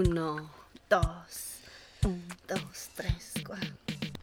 Uno, 0.00 0.50
dos, 0.90 1.60
un, 2.04 2.22
dos, 2.46 2.90
tres, 2.94 3.32
cuatro. 3.46 3.70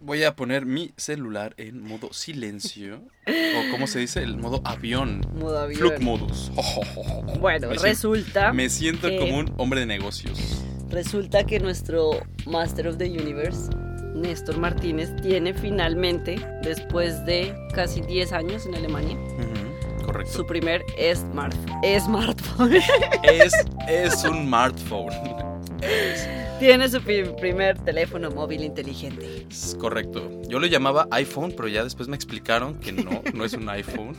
Voy 0.02 0.24
a 0.24 0.36
poner 0.36 0.68
mi 0.68 0.92
celular 0.98 1.56
en 1.58 1.82
modo 1.82 2.14
silencio. 2.14 3.02
o 3.26 3.72
como 3.72 3.88
se 3.88 3.98
dice, 3.98 4.22
el 4.22 4.38
modo 4.38 4.62
avión. 4.66 5.22
Modo 5.34 5.58
avión. 5.58 5.80
Flug 5.80 6.00
modus. 6.00 6.52
Bueno, 7.40 7.70
Me 7.70 7.76
resulta. 7.78 8.54
Me 8.54 8.70
siento 8.70 9.08
que- 9.10 9.18
como 9.18 9.40
un 9.40 9.52
hombre 9.58 9.80
de 9.80 9.88
negocios. 9.88 10.64
Resulta 10.92 11.44
que 11.44 11.60
nuestro 11.60 12.12
Master 12.46 12.90
of 12.90 12.98
the 13.00 13.10
Universe, 13.10 13.72
Néstor 14.14 14.60
Martínez, 14.60 15.10
tiene 15.24 15.56
finalmente, 15.56 16.36
después 16.62 17.26
de 17.26 17.52
casi 17.74 18.02
10 18.02 18.32
años 18.32 18.68
en 18.68 18.76
Alemania, 18.76 19.18
Correcto. 20.06 20.32
su 20.34 20.46
primer 20.46 20.84
smart, 21.16 21.56
smartphone. 22.00 22.76
Es, 23.24 23.54
es 23.88 24.24
un 24.24 24.44
smartphone. 24.46 25.12
Tiene 26.60 26.88
su 26.90 27.02
pri- 27.02 27.34
primer 27.40 27.78
teléfono 27.80 28.32
móvil 28.32 28.64
inteligente. 28.64 29.46
es 29.50 29.76
correcto. 29.80 30.30
Yo 30.48 30.60
lo 30.60 30.68
llamaba 30.68 31.08
iPhone, 31.12 31.54
pero 31.56 31.68
ya 31.68 31.84
después 31.84 32.08
me 32.08 32.16
explicaron 32.16 32.80
que 32.80 32.92
no, 32.92 33.22
no 33.34 33.44
es 33.46 33.54
un 33.54 33.68
iPhone. 33.70 34.16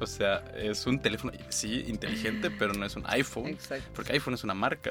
O 0.00 0.06
sea, 0.06 0.44
es 0.56 0.86
un 0.86 1.00
teléfono, 1.00 1.32
sí, 1.48 1.84
inteligente, 1.88 2.50
pero 2.50 2.72
no 2.74 2.86
es 2.86 2.94
un 2.96 3.02
iPhone. 3.06 3.48
Exacto. 3.48 3.90
Porque 3.94 4.12
iPhone 4.12 4.34
es 4.34 4.44
una 4.44 4.54
marca. 4.54 4.90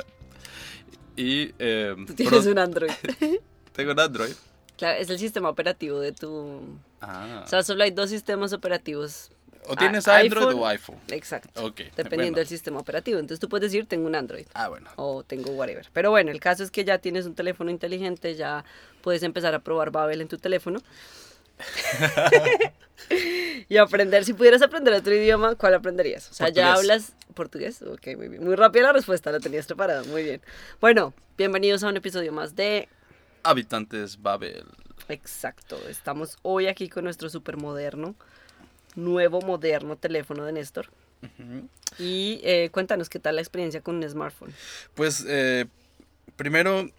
Y. 1.16 1.52
eh, 1.60 1.96
Tú 2.08 2.14
tienes 2.14 2.46
un 2.46 2.60
Android. 2.60 2.92
Tengo 3.74 3.92
un 3.94 4.00
Android. 4.00 4.34
Claro, 4.78 5.00
es 5.00 5.10
el 5.10 5.20
sistema 5.20 5.50
operativo 5.50 6.00
de 6.00 6.12
tu... 6.14 6.62
Ah. 7.02 7.42
O 7.46 7.48
sea, 7.50 7.64
solo 7.64 7.84
hay 7.84 7.92
dos 7.92 8.10
sistemas 8.10 8.54
operativos. 8.54 9.30
O 9.68 9.76
tienes 9.76 10.08
a- 10.08 10.18
Android 10.18 10.48
iPhone. 10.48 10.60
o 10.64 10.68
iPhone. 10.68 10.98
Exacto. 11.10 11.66
Ok. 11.66 11.82
Dependiendo 11.96 12.16
bueno. 12.18 12.36
del 12.38 12.48
sistema 12.48 12.80
operativo. 12.80 13.20
Entonces 13.20 13.40
tú 13.40 13.50
puedes 13.50 13.72
decir, 13.72 13.88
tengo 13.88 14.08
un 14.08 14.16
Android. 14.16 14.48
Ah, 14.54 14.70
bueno. 14.70 14.90
o 14.96 15.24
tengo 15.24 15.52
whatever. 15.52 15.88
Pero 15.94 16.10
bueno, 16.12 16.32
el 16.32 16.40
caso 16.40 16.64
es 16.64 16.72
que 16.72 16.84
ya 16.84 16.98
tienes 17.00 17.26
un 17.26 17.36
teléfono 17.36 17.70
inteligente, 17.70 18.36
ya 18.36 18.64
puedes 19.02 19.24
empezar 19.24 19.54
a 19.54 19.60
probar 19.60 19.92
Babel 19.92 20.22
en 20.22 20.28
tu 20.28 20.38
teléfono. 20.38 20.82
y 23.70 23.78
aprender, 23.78 24.24
si 24.26 24.34
pudieras 24.34 24.62
aprender 24.62 24.94
otro 24.94 25.14
idioma, 25.14 25.56
¿cuál 25.56 25.74
aprenderías? 25.74 26.30
O 26.32 26.34
sea, 26.34 26.50
ya 26.50 26.74
hablas 26.74 27.14
portugués. 27.34 27.82
Ok, 27.82 28.16
muy 28.18 28.30
bien. 28.30 28.44
Muy 28.44 28.56
rápida 28.56 28.84
la 28.84 28.94
respuesta, 28.94 29.32
la 29.32 29.40
tenías 29.40 29.66
preparada. 29.66 30.04
Muy 30.04 30.24
bien. 30.24 30.42
Bueno, 30.80 31.14
bienvenidos 31.38 31.84
a 31.84 31.90
un 31.90 31.98
episodio 31.98 32.32
más 32.32 32.56
de... 32.56 32.88
Habitantes 33.44 34.22
Babel. 34.22 34.66
Exacto, 35.08 35.80
estamos 35.88 36.38
hoy 36.42 36.68
aquí 36.68 36.90
con 36.90 37.04
nuestro 37.04 37.30
super 37.30 37.58
moderno, 37.58 38.16
nuevo 38.96 39.42
moderno 39.42 39.98
teléfono 39.98 40.46
de 40.46 40.54
Néstor. 40.54 40.90
Y 41.98 42.40
eh, 42.44 42.70
cuéntanos 42.72 43.10
qué 43.10 43.20
tal 43.20 43.36
la 43.36 43.42
experiencia 43.42 43.82
con 43.82 43.96
un 43.96 44.10
smartphone. 44.10 44.54
Pues 44.96 45.26
eh, 45.28 45.66
primero 46.36 46.90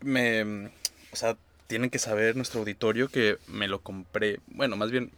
me... 0.00 0.70
O 1.12 1.16
sea, 1.16 1.36
tienen 1.66 1.90
que 1.90 1.98
saber 1.98 2.36
nuestro 2.36 2.60
auditorio 2.60 3.08
que 3.08 3.38
me 3.46 3.68
lo 3.68 3.80
compré. 3.80 4.40
Bueno, 4.48 4.76
más 4.76 4.90
bien 4.90 5.12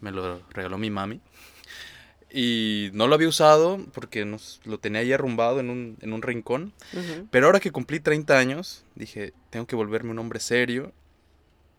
me 0.00 0.10
lo 0.10 0.40
regaló 0.50 0.78
mi 0.78 0.90
mami. 0.90 1.20
Y 2.34 2.90
no 2.94 3.08
lo 3.08 3.14
había 3.14 3.28
usado 3.28 3.78
porque 3.92 4.24
nos, 4.24 4.60
lo 4.64 4.78
tenía 4.78 5.02
ahí 5.02 5.12
arrumbado 5.12 5.60
en 5.60 5.68
un, 5.68 5.98
en 6.00 6.14
un 6.14 6.22
rincón. 6.22 6.72
Pero 7.30 7.46
ahora 7.46 7.60
que 7.60 7.72
cumplí 7.72 8.00
30 8.00 8.38
años, 8.38 8.84
dije, 8.94 9.34
tengo 9.50 9.66
que 9.66 9.76
volverme 9.76 10.12
un 10.12 10.18
hombre 10.18 10.40
serio 10.40 10.92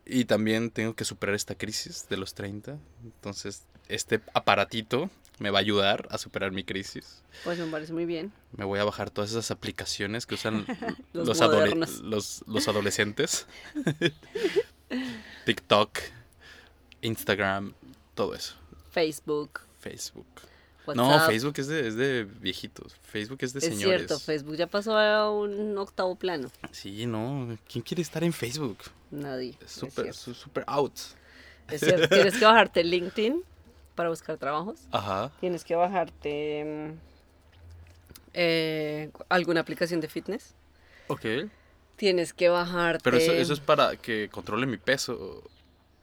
y 0.06 0.26
también 0.26 0.70
tengo 0.70 0.94
que 0.94 1.04
superar 1.04 1.34
esta 1.34 1.56
crisis 1.56 2.06
de 2.08 2.18
los 2.18 2.34
30. 2.34 2.78
Entonces, 3.02 3.64
este 3.88 4.20
aparatito 4.34 5.10
me 5.38 5.50
va 5.50 5.58
a 5.58 5.60
ayudar 5.62 6.06
a 6.10 6.18
superar 6.18 6.52
mi 6.52 6.62
crisis. 6.64 7.22
Pues 7.42 7.58
me 7.58 7.66
parece 7.66 7.92
muy 7.92 8.04
bien. 8.06 8.32
Me 8.56 8.64
voy 8.64 8.78
a 8.78 8.84
bajar 8.84 9.10
todas 9.10 9.30
esas 9.30 9.50
aplicaciones 9.50 10.26
que 10.26 10.34
usan 10.34 10.64
Los 11.12 11.26
los, 11.28 11.40
adole- 11.40 11.74
los, 12.02 12.44
los 12.46 12.68
adolescentes. 12.68 13.46
TikTok, 15.44 15.98
Instagram, 17.02 17.74
todo 18.14 18.34
eso. 18.34 18.54
Facebook, 18.90 19.60
Facebook. 19.80 20.26
WhatsApp. 20.86 20.96
No, 20.96 21.26
Facebook 21.26 21.54
es 21.58 21.66
de, 21.66 21.88
es 21.88 21.96
de 21.96 22.24
viejitos. 22.40 22.94
Facebook 23.02 23.38
es 23.40 23.52
de 23.54 23.58
Es 23.60 23.64
señores. 23.64 24.00
cierto, 24.06 24.18
Facebook 24.20 24.56
ya 24.56 24.66
pasó 24.66 24.96
a 24.98 25.30
un 25.32 25.76
octavo 25.78 26.14
plano. 26.16 26.50
Sí, 26.72 27.06
no. 27.06 27.56
¿Quién 27.70 27.82
quiere 27.82 28.02
estar 28.02 28.22
en 28.22 28.32
Facebook? 28.32 28.78
Nadie. 29.10 29.56
Es 29.64 29.82
es 29.82 30.16
súper 30.36 30.64
out. 30.66 30.92
Es 31.70 31.80
cierto. 31.80 32.08
Tienes 32.08 32.36
que 32.36 32.44
bajarte 32.44 32.84
LinkedIn 32.84 33.42
para 33.94 34.08
buscar 34.08 34.36
trabajos. 34.38 34.80
Ajá. 34.90 35.30
Tienes 35.40 35.64
que 35.64 35.74
bajarte 35.74 36.64
mm, 36.64 36.98
eh, 38.34 39.10
alguna 39.28 39.60
aplicación 39.60 40.00
de 40.00 40.08
fitness. 40.08 40.54
Ok. 41.08 41.24
Tienes 41.96 42.32
que 42.32 42.48
bajarte. 42.48 43.02
Pero 43.04 43.16
eso, 43.16 43.32
eso 43.32 43.52
es 43.52 43.60
para 43.60 43.96
que 43.96 44.28
controle 44.30 44.66
mi 44.66 44.76
peso. 44.78 45.42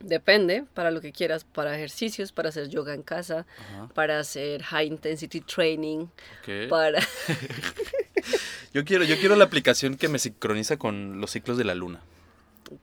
Depende, 0.00 0.64
para 0.74 0.90
lo 0.90 1.00
que 1.00 1.12
quieras, 1.12 1.44
para 1.44 1.76
ejercicios, 1.76 2.32
para 2.32 2.48
hacer 2.48 2.68
yoga 2.68 2.92
en 2.92 3.02
casa, 3.02 3.46
Ajá. 3.58 3.88
para 3.94 4.18
hacer 4.18 4.62
high 4.64 4.86
intensity 4.88 5.40
training, 5.40 6.06
Ok. 6.40 6.68
para... 6.68 6.98
Yo 8.74 8.84
quiero, 8.86 9.04
yo 9.04 9.18
quiero 9.18 9.36
la 9.36 9.44
aplicación 9.44 9.96
que 9.96 10.08
me 10.08 10.18
sincroniza 10.18 10.78
con 10.78 11.20
los 11.20 11.30
ciclos 11.32 11.58
de 11.58 11.64
la 11.64 11.74
luna. 11.74 12.00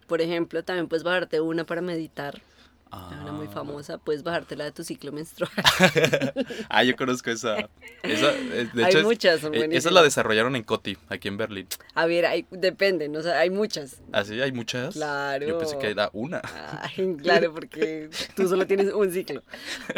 Por 0.07 0.21
ejemplo, 0.21 0.63
también 0.63 0.87
puedes 0.87 1.03
bajarte 1.03 1.41
una 1.41 1.63
para 1.63 1.81
meditar, 1.81 2.41
Ah. 2.91 3.19
una 3.21 3.31
muy 3.31 3.47
famosa, 3.47 3.99
puedes 3.99 4.23
bajarte 4.23 4.55
la 4.55 4.63
de 4.63 4.71
tu 4.71 4.83
ciclo 4.83 5.11
menstrual. 5.11 5.51
Ah, 6.69 6.83
yo 6.83 6.95
conozco 6.95 7.29
esa. 7.29 7.69
esa 8.03 8.31
eh, 8.31 8.69
de 8.73 8.85
Hay 8.85 8.91
hecho, 8.91 9.03
muchas, 9.03 9.41
son 9.41 9.53
eh, 9.53 9.67
Esa 9.71 9.91
la 9.91 10.01
desarrollaron 10.01 10.55
en 10.55 10.63
Coti, 10.63 10.97
aquí 11.07 11.27
en 11.27 11.37
Berlín. 11.37 11.67
A 11.93 12.05
ver, 12.05 12.25
hay, 12.25 12.45
depende, 12.51 13.09
¿no? 13.09 13.19
O 13.19 13.21
sea, 13.21 13.39
hay 13.39 13.49
muchas. 13.49 14.01
¿Así? 14.11 14.41
¿Hay 14.41 14.51
muchas? 14.51 14.95
Claro. 14.95 15.47
Yo 15.47 15.57
pensé 15.57 15.77
que 15.77 15.89
era 15.91 16.09
una. 16.13 16.41
Ay, 16.81 17.15
claro, 17.21 17.53
porque 17.53 18.09
tú 18.35 18.47
solo 18.47 18.65
tienes 18.65 18.91
un 18.93 19.11
ciclo. 19.11 19.43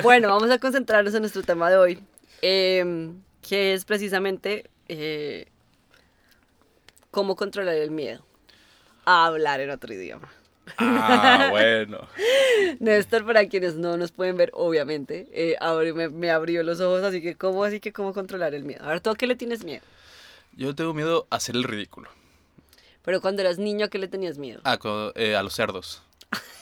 Bueno, 0.03 0.29
vamos 0.29 0.49
a 0.49 0.59
concentrarnos 0.59 1.13
en 1.13 1.21
nuestro 1.21 1.43
tema 1.43 1.69
de 1.69 1.77
hoy, 1.77 2.03
em, 2.41 3.21
que 3.41 3.73
es 3.73 3.85
precisamente 3.85 4.69
eh, 4.87 5.47
cómo 7.09 7.35
controlar 7.35 7.75
el 7.75 7.91
miedo 7.91 8.25
a 9.05 9.25
hablar 9.25 9.61
en 9.61 9.69
otro 9.69 9.93
idioma. 9.93 10.29
Ah, 10.77 11.47
bueno. 11.51 12.07
Néstor, 12.79 13.25
para 13.25 13.47
quienes 13.47 13.75
no 13.75 13.97
nos 13.97 14.11
pueden 14.11 14.37
ver, 14.37 14.51
obviamente, 14.53 15.27
eh, 15.31 15.57
me, 15.93 16.09
me 16.09 16.31
abrió 16.31 16.63
los 16.63 16.79
ojos, 16.79 17.03
así 17.03 17.21
que 17.21 17.35
¿cómo 17.35 17.63
así 17.63 17.79
que 17.79 17.93
cómo 17.93 18.13
controlar 18.13 18.53
el 18.53 18.63
miedo? 18.63 18.83
A 18.83 18.89
ver, 18.89 19.01
¿tú 19.01 19.09
a 19.09 19.15
qué 19.15 19.27
le 19.27 19.35
tienes 19.35 19.63
miedo? 19.63 19.83
Yo 20.53 20.75
tengo 20.75 20.93
miedo 20.93 21.27
a 21.29 21.37
hacer 21.37 21.55
el 21.55 21.63
ridículo. 21.63 22.09
Pero 23.03 23.21
cuando 23.21 23.41
eras 23.41 23.57
niño, 23.57 23.85
¿a 23.85 23.89
qué 23.89 23.97
le 23.97 24.07
tenías 24.07 24.37
miedo? 24.37 24.61
Ah, 24.63 24.77
eh, 25.15 25.35
a 25.35 25.43
los 25.43 25.53
cerdos. 25.53 26.03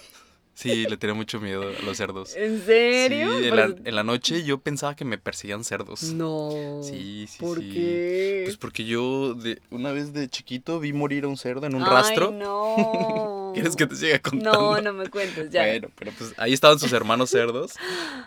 Sí, 0.59 0.85
le 0.87 0.97
tenía 0.97 1.13
mucho 1.13 1.39
miedo 1.39 1.61
a 1.63 1.85
los 1.85 1.95
cerdos. 1.95 2.35
¿En 2.35 2.61
serio? 2.65 3.39
Sí, 3.39 3.47
en 3.47 3.55
la, 3.55 3.67
Pues- 3.67 3.77
en 3.85 3.95
la 3.95 4.03
noche 4.03 4.43
yo 4.43 4.59
pensaba 4.59 4.93
que 4.93 5.05
me 5.05 5.17
perseguían 5.17 5.63
cerdos. 5.63 6.03
No. 6.11 6.81
Sí, 6.83 7.27
sí, 7.29 7.37
¿Por 7.39 7.59
sí. 7.59 7.69
qué? 7.71 8.41
Pues 8.43 8.57
porque 8.57 8.83
yo 8.83 9.35
de, 9.35 9.61
una 9.71 9.93
vez 9.93 10.11
de 10.11 10.27
chiquito 10.27 10.81
vi 10.81 10.91
morir 10.91 11.23
a 11.23 11.29
un 11.29 11.37
cerdo 11.37 11.65
en 11.65 11.75
un 11.75 11.83
Ay, 11.83 11.89
rastro. 11.89 12.31
no. 12.31 13.51
¿Quieres 13.53 13.77
que 13.77 13.87
te 13.87 13.95
siga 13.95 14.19
contando? 14.19 14.51
No, 14.75 14.81
no 14.81 14.91
me 14.93 15.07
cuentes, 15.09 15.49
ya. 15.49 15.65
Bueno, 15.65 15.87
pero 15.97 16.11
pues 16.17 16.33
ahí 16.37 16.51
estaban 16.51 16.77
sus 16.77 16.91
hermanos 16.91 17.29
cerdos 17.29 17.71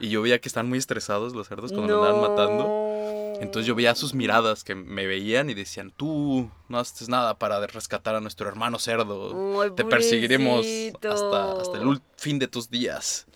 y 0.00 0.09
yo 0.09 0.22
veía 0.22 0.41
que 0.41 0.49
estaban 0.49 0.69
muy 0.70 0.78
estresados 0.78 1.34
los 1.34 1.47
cerdos 1.49 1.70
cuando 1.72 1.97
lo 1.97 2.03
andaban 2.04 2.31
matando. 2.31 2.64
Entonces 3.41 3.66
yo 3.66 3.75
veía 3.75 3.94
sus 3.94 4.15
miradas 4.15 4.65
que 4.65 4.75
me 4.75 5.06
veían 5.06 5.50
y 5.50 5.54
decían, 5.54 5.93
tú 5.97 6.50
no 6.69 6.78
haces 6.78 7.09
nada 7.09 7.38
para 7.38 7.66
rescatar 7.66 8.15
a 8.15 8.20
nuestro 8.20 8.48
hermano 8.48 8.78
cerdo. 8.78 9.60
Ay, 9.60 9.70
Te 9.75 9.84
perseguiremos 9.84 10.66
hasta, 11.09 11.53
hasta 11.53 11.78
el 11.78 12.00
fin 12.16 12.38
de 12.38 12.48
tus 12.48 12.70
días. 12.70 13.26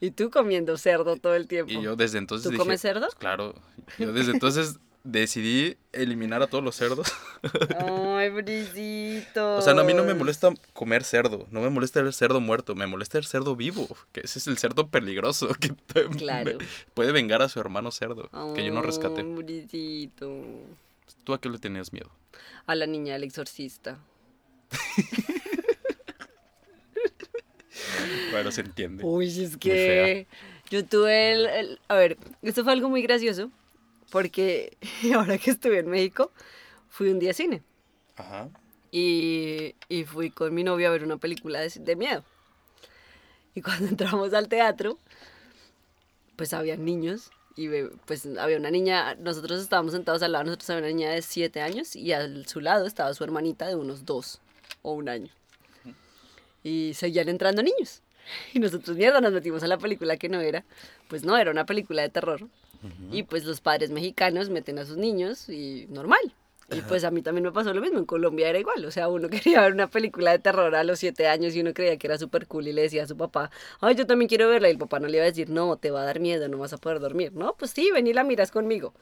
Y 0.00 0.12
tú 0.12 0.30
comiendo 0.30 0.76
cerdo 0.78 1.16
todo 1.16 1.34
el 1.34 1.48
tiempo. 1.48 1.72
Y 1.72 1.82
yo 1.82 1.96
desde 1.96 2.18
entonces 2.18 2.44
¿Tú 2.44 2.50
dije, 2.50 2.58
comes 2.62 2.80
cerdo? 2.80 3.06
"Pues 3.06 3.14
claro. 3.16 3.54
Yo 3.98 4.12
desde 4.12 4.32
entonces 4.32 4.78
decidí 5.04 5.76
eliminar 5.92 6.42
a 6.42 6.46
todos 6.48 6.62
los 6.62 6.74
cerdos. 6.76 7.12
Ay, 7.78 8.28
brisito. 8.30 9.56
O 9.56 9.62
sea, 9.62 9.74
no, 9.74 9.80
a 9.80 9.84
mí 9.84 9.94
no 9.94 10.04
me 10.04 10.14
molesta 10.14 10.52
comer 10.72 11.04
cerdo, 11.04 11.46
no 11.50 11.60
me 11.60 11.70
molesta 11.70 12.00
el 12.00 12.12
cerdo 12.12 12.40
muerto, 12.40 12.74
me 12.74 12.86
molesta 12.86 13.16
el 13.18 13.24
cerdo 13.24 13.56
vivo, 13.56 13.88
que 14.12 14.20
ese 14.20 14.38
es 14.38 14.46
el 14.46 14.58
cerdo 14.58 14.88
peligroso 14.88 15.48
que 15.60 15.70
Claro. 16.16 16.58
puede 16.94 17.12
vengar 17.12 17.42
a 17.42 17.48
su 17.48 17.60
hermano 17.60 17.90
cerdo, 17.90 18.28
que 18.54 18.64
yo 18.64 18.72
no 18.72 18.82
rescaté. 18.82 19.22
Ay, 19.22 19.32
brisito. 19.34 20.44
¿Tú 21.24 21.32
a 21.34 21.40
qué 21.40 21.48
le 21.48 21.58
tenías 21.58 21.92
miedo? 21.92 22.10
A 22.66 22.74
la 22.74 22.86
niña 22.86 23.14
del 23.14 23.24
exorcista. 23.24 23.98
Bueno, 28.30 28.50
se 28.50 28.60
entiende. 28.62 29.04
Uy, 29.04 29.26
es 29.42 29.56
que 29.56 30.26
yo 30.70 30.84
tuve 30.84 31.32
el, 31.32 31.46
el- 31.46 31.80
A 31.88 31.94
ver, 31.94 32.18
esto 32.42 32.64
fue 32.64 32.72
algo 32.72 32.88
muy 32.88 33.02
gracioso, 33.02 33.50
porque 34.10 34.76
ahora 35.14 35.38
que 35.38 35.50
estuve 35.50 35.78
en 35.78 35.88
México, 35.88 36.32
fui 36.88 37.08
un 37.10 37.18
día 37.18 37.30
a 37.30 37.34
cine. 37.34 37.62
Ajá. 38.16 38.48
y, 38.90 39.76
y 39.88 40.04
fui 40.04 40.30
con 40.30 40.52
mi 40.52 40.64
novio 40.64 40.88
a 40.88 40.90
ver 40.90 41.04
una 41.04 41.18
película 41.18 41.60
de, 41.60 41.70
de 41.78 41.96
miedo. 41.96 42.24
Y 43.54 43.62
cuando 43.62 43.86
entramos 43.88 44.32
al 44.34 44.48
teatro, 44.48 44.98
pues 46.36 46.52
había 46.52 46.76
niños 46.76 47.30
y 47.56 47.68
pues 48.06 48.26
había 48.38 48.56
una 48.56 48.70
niña, 48.70 49.16
nosotros 49.16 49.60
estábamos 49.60 49.92
sentados 49.92 50.22
al 50.22 50.30
lado, 50.30 50.44
nosotros 50.44 50.70
había 50.70 50.82
una 50.82 50.88
niña 50.88 51.10
de 51.10 51.22
7 51.22 51.60
años 51.60 51.96
y 51.96 52.12
a 52.12 52.28
su 52.46 52.60
lado 52.60 52.86
estaba 52.86 53.12
su 53.14 53.24
hermanita 53.24 53.66
de 53.66 53.74
unos 53.74 54.04
2 54.04 54.40
o 54.82 54.92
un 54.92 55.08
año. 55.08 55.32
Y 56.62 56.92
seguían 56.94 57.28
entrando 57.28 57.62
niños. 57.62 58.02
Y 58.54 58.58
nosotros, 58.58 58.96
mierda, 58.96 59.20
nos 59.20 59.32
metimos 59.32 59.62
a 59.62 59.66
la 59.66 59.78
película 59.78 60.16
que 60.16 60.28
no 60.28 60.40
era. 60.40 60.64
Pues 61.08 61.24
no, 61.24 61.36
era 61.36 61.50
una 61.50 61.66
película 61.66 62.02
de 62.02 62.08
terror. 62.08 62.46
Y 63.10 63.24
pues 63.24 63.44
los 63.44 63.60
padres 63.60 63.90
mexicanos 63.90 64.50
meten 64.50 64.78
a 64.78 64.84
sus 64.84 64.96
niños 64.96 65.48
y 65.48 65.86
normal. 65.90 66.32
Y 66.70 66.82
pues 66.82 67.04
a 67.04 67.10
mí 67.10 67.22
también 67.22 67.44
me 67.44 67.50
pasó 67.50 67.72
lo 67.72 67.80
mismo, 67.80 67.98
en 67.98 68.04
Colombia 68.04 68.50
era 68.50 68.58
igual, 68.58 68.84
o 68.84 68.90
sea, 68.90 69.08
uno 69.08 69.30
quería 69.30 69.62
ver 69.62 69.72
una 69.72 69.86
película 69.86 70.32
de 70.32 70.38
terror 70.38 70.74
a 70.74 70.84
los 70.84 70.98
siete 70.98 71.26
años 71.26 71.54
y 71.56 71.62
uno 71.62 71.72
creía 71.72 71.96
que 71.96 72.06
era 72.06 72.18
súper 72.18 72.46
cool 72.46 72.68
y 72.68 72.72
le 72.74 72.82
decía 72.82 73.04
a 73.04 73.06
su 73.06 73.16
papá, 73.16 73.50
ay, 73.80 73.94
yo 73.94 74.06
también 74.06 74.28
quiero 74.28 74.50
verla, 74.50 74.68
y 74.68 74.72
el 74.72 74.78
papá 74.78 75.00
no 75.00 75.08
le 75.08 75.16
iba 75.16 75.24
a 75.24 75.28
decir, 75.28 75.48
no, 75.48 75.78
te 75.78 75.90
va 75.90 76.02
a 76.02 76.04
dar 76.04 76.20
miedo, 76.20 76.46
no 76.48 76.58
vas 76.58 76.74
a 76.74 76.76
poder 76.76 77.00
dormir, 77.00 77.32
no, 77.32 77.54
pues 77.54 77.70
sí, 77.70 77.90
ven 77.90 78.06
y 78.06 78.12
la 78.12 78.22
miras 78.22 78.50
conmigo, 78.50 78.92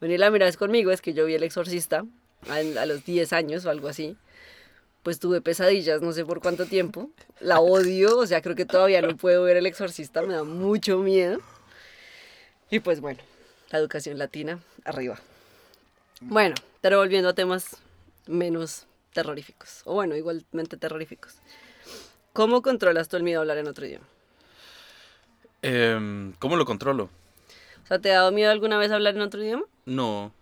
ven 0.00 0.12
y 0.12 0.16
la 0.16 0.30
miras 0.30 0.56
conmigo, 0.56 0.92
es 0.92 1.02
que 1.02 1.12
yo 1.12 1.26
vi 1.26 1.34
El 1.34 1.42
Exorcista 1.42 2.06
a, 2.48 2.54
a 2.54 2.86
los 2.86 3.04
10 3.04 3.34
años 3.34 3.66
o 3.66 3.70
algo 3.70 3.88
así, 3.88 4.16
pues 5.02 5.18
tuve 5.18 5.40
pesadillas, 5.40 6.02
no 6.02 6.12
sé 6.12 6.24
por 6.24 6.40
cuánto 6.40 6.66
tiempo, 6.66 7.10
la 7.40 7.60
odio, 7.60 8.18
o 8.18 8.26
sea, 8.26 8.42
creo 8.42 8.54
que 8.54 8.66
todavía 8.66 9.00
no 9.02 9.16
puedo 9.16 9.42
ver 9.42 9.56
El 9.56 9.66
Exorcista, 9.66 10.22
me 10.22 10.34
da 10.34 10.44
mucho 10.44 10.98
miedo, 10.98 11.38
y 12.70 12.80
pues 12.80 13.00
bueno, 13.00 13.20
la 13.70 13.78
educación 13.78 14.18
latina, 14.18 14.60
arriba. 14.84 15.18
Bueno, 16.20 16.54
pero 16.80 16.98
volviendo 16.98 17.30
a 17.30 17.34
temas 17.34 17.78
menos 18.26 18.86
terroríficos, 19.12 19.82
o 19.84 19.94
bueno, 19.94 20.16
igualmente 20.16 20.76
terroríficos. 20.76 21.34
¿Cómo 22.32 22.62
controlas 22.62 23.08
tú 23.08 23.16
el 23.16 23.22
miedo 23.22 23.40
a 23.40 23.42
hablar 23.42 23.58
en 23.58 23.68
otro 23.68 23.86
idioma? 23.86 24.06
Em, 25.62 26.32
¿Cómo 26.38 26.56
lo 26.56 26.64
controlo? 26.64 27.10
O 27.84 27.86
sea, 27.86 27.98
¿te 27.98 28.12
ha 28.12 28.18
dado 28.18 28.32
miedo 28.32 28.50
alguna 28.50 28.78
vez 28.78 28.92
hablar 28.92 29.16
en 29.16 29.22
otro 29.22 29.42
idioma? 29.42 29.64
No. 29.84 30.32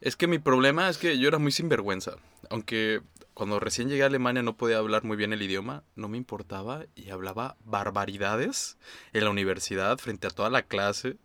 Es 0.00 0.14
que 0.14 0.26
mi 0.26 0.38
problema 0.38 0.88
es 0.88 0.98
que 0.98 1.18
yo 1.18 1.26
era 1.26 1.38
muy 1.38 1.50
sinvergüenza. 1.50 2.16
Aunque 2.50 3.00
cuando 3.36 3.60
recién 3.60 3.90
llegué 3.90 4.02
a 4.02 4.06
Alemania 4.06 4.42
no 4.42 4.56
podía 4.56 4.78
hablar 4.78 5.04
muy 5.04 5.14
bien 5.18 5.34
el 5.34 5.42
idioma, 5.42 5.82
no 5.94 6.08
me 6.08 6.16
importaba 6.16 6.86
y 6.94 7.10
hablaba 7.10 7.58
barbaridades 7.66 8.78
en 9.12 9.24
la 9.24 9.30
universidad 9.30 9.98
frente 9.98 10.26
a 10.26 10.30
toda 10.30 10.48
la 10.48 10.62
clase. 10.62 11.16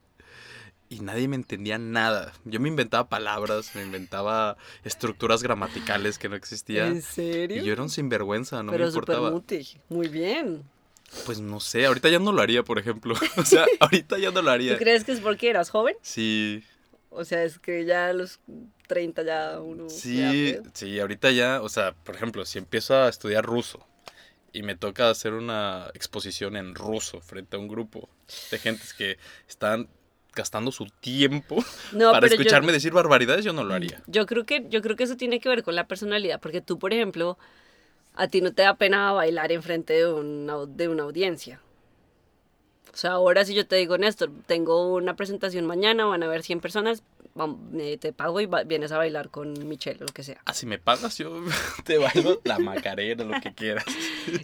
Y 0.89 0.99
nadie 0.99 1.29
me 1.29 1.37
entendía 1.37 1.77
nada. 1.77 2.33
Yo 2.43 2.59
me 2.59 2.67
inventaba 2.67 3.07
palabras, 3.07 3.73
me 3.75 3.81
inventaba 3.83 4.57
estructuras 4.83 5.41
gramaticales 5.41 6.17
que 6.17 6.27
no 6.27 6.35
existían. 6.35 6.87
¿En 6.97 7.01
serio? 7.01 7.61
Y 7.61 7.65
yo 7.65 7.71
era 7.71 7.81
un 7.81 7.89
sinvergüenza, 7.89 8.61
no 8.61 8.73
Pero 8.73 8.83
me 8.83 8.89
importaba. 8.89 9.31
muti. 9.31 9.65
Muy 9.87 10.09
bien. 10.09 10.63
Pues 11.25 11.39
no 11.39 11.61
sé, 11.61 11.85
ahorita 11.85 12.09
ya 12.09 12.19
no 12.19 12.33
lo 12.33 12.41
haría, 12.41 12.63
por 12.63 12.77
ejemplo. 12.77 13.15
O 13.37 13.45
sea, 13.45 13.65
ahorita 13.79 14.17
ya 14.17 14.31
no 14.31 14.41
lo 14.41 14.49
¿Tú 14.49 14.49
haría. 14.49 14.77
crees 14.77 15.05
que 15.05 15.13
es 15.13 15.21
porque 15.21 15.49
eras 15.49 15.69
joven? 15.69 15.95
Sí, 16.01 16.61
O 17.11 17.25
sea, 17.25 17.43
es 17.43 17.59
que 17.59 17.85
ya 17.85 18.07
a 18.07 18.13
los 18.13 18.39
30 18.87 19.23
ya 19.23 19.59
uno... 19.59 19.89
Sí, 19.89 20.15
miedo. 20.17 20.63
sí, 20.73 20.99
ahorita 20.99 21.29
ya, 21.31 21.61
o 21.61 21.69
sea, 21.69 21.91
por 21.93 22.15
ejemplo, 22.15 22.45
si 22.45 22.57
empiezo 22.57 22.95
a 22.95 23.09
estudiar 23.09 23.45
ruso 23.45 23.85
y 24.53 24.63
me 24.63 24.75
toca 24.75 25.09
hacer 25.09 25.33
una 25.33 25.91
exposición 25.93 26.55
en 26.55 26.73
ruso 26.73 27.19
frente 27.21 27.57
a 27.57 27.59
un 27.59 27.67
grupo 27.67 28.09
de 28.49 28.57
gentes 28.59 28.93
que 28.93 29.17
están 29.47 29.89
gastando 30.33 30.71
su 30.71 30.85
tiempo 31.01 31.57
No, 31.91 32.11
para 32.11 32.27
yo- 32.27 32.33
escucharme 32.33 32.71
decir 32.71 32.93
barbaridades, 32.93 33.43
yo 33.43 33.51
no 33.53 33.63
lo 33.65 33.73
haría. 33.73 34.01
Yo 34.07 34.25
creo 34.25 34.45
que 34.45 34.65
yo 34.69 34.81
creo 34.81 34.95
que 34.95 35.03
eso 35.03 35.17
tiene 35.17 35.39
que 35.41 35.49
ver 35.49 35.63
con 35.63 35.75
la 35.75 35.87
personalidad, 35.87 36.39
porque 36.39 36.61
tú, 36.61 36.79
por 36.79 36.93
ejemplo, 36.93 37.37
a 38.13 38.29
ti 38.29 38.39
no 38.41 38.53
te 38.53 38.61
da 38.61 38.75
pena 38.75 39.11
bailar 39.11 39.51
enfrente 39.51 39.93
de 39.93 40.13
una, 40.13 40.65
de 40.65 40.87
una 40.87 41.03
audiencia. 41.03 41.61
O 42.93 42.97
sea, 42.97 43.11
ahora 43.11 43.45
si 43.45 43.53
yo 43.53 43.65
te 43.65 43.77
digo, 43.77 43.97
Néstor, 43.97 44.31
tengo 44.45 44.93
una 44.93 45.15
presentación 45.15 45.65
mañana, 45.65 46.05
van 46.05 46.23
a 46.23 46.27
ver 46.27 46.43
100 46.43 46.59
personas, 46.59 47.03
eh, 47.77 47.97
te 47.97 48.11
pago 48.11 48.41
y 48.41 48.49
vienes 48.65 48.91
a 48.91 48.97
bailar 48.97 49.29
con 49.29 49.67
Michelle 49.67 49.99
o 50.01 50.07
lo 50.07 50.13
que 50.13 50.23
sea. 50.23 50.41
Ah, 50.45 50.53
si 50.53 50.65
me 50.65 50.77
pagas, 50.77 51.17
yo 51.17 51.41
te 51.85 51.97
bailo 51.97 52.41
la 52.43 52.59
macarena, 52.59 53.23
lo 53.23 53.39
que 53.39 53.53
quieras. 53.53 53.85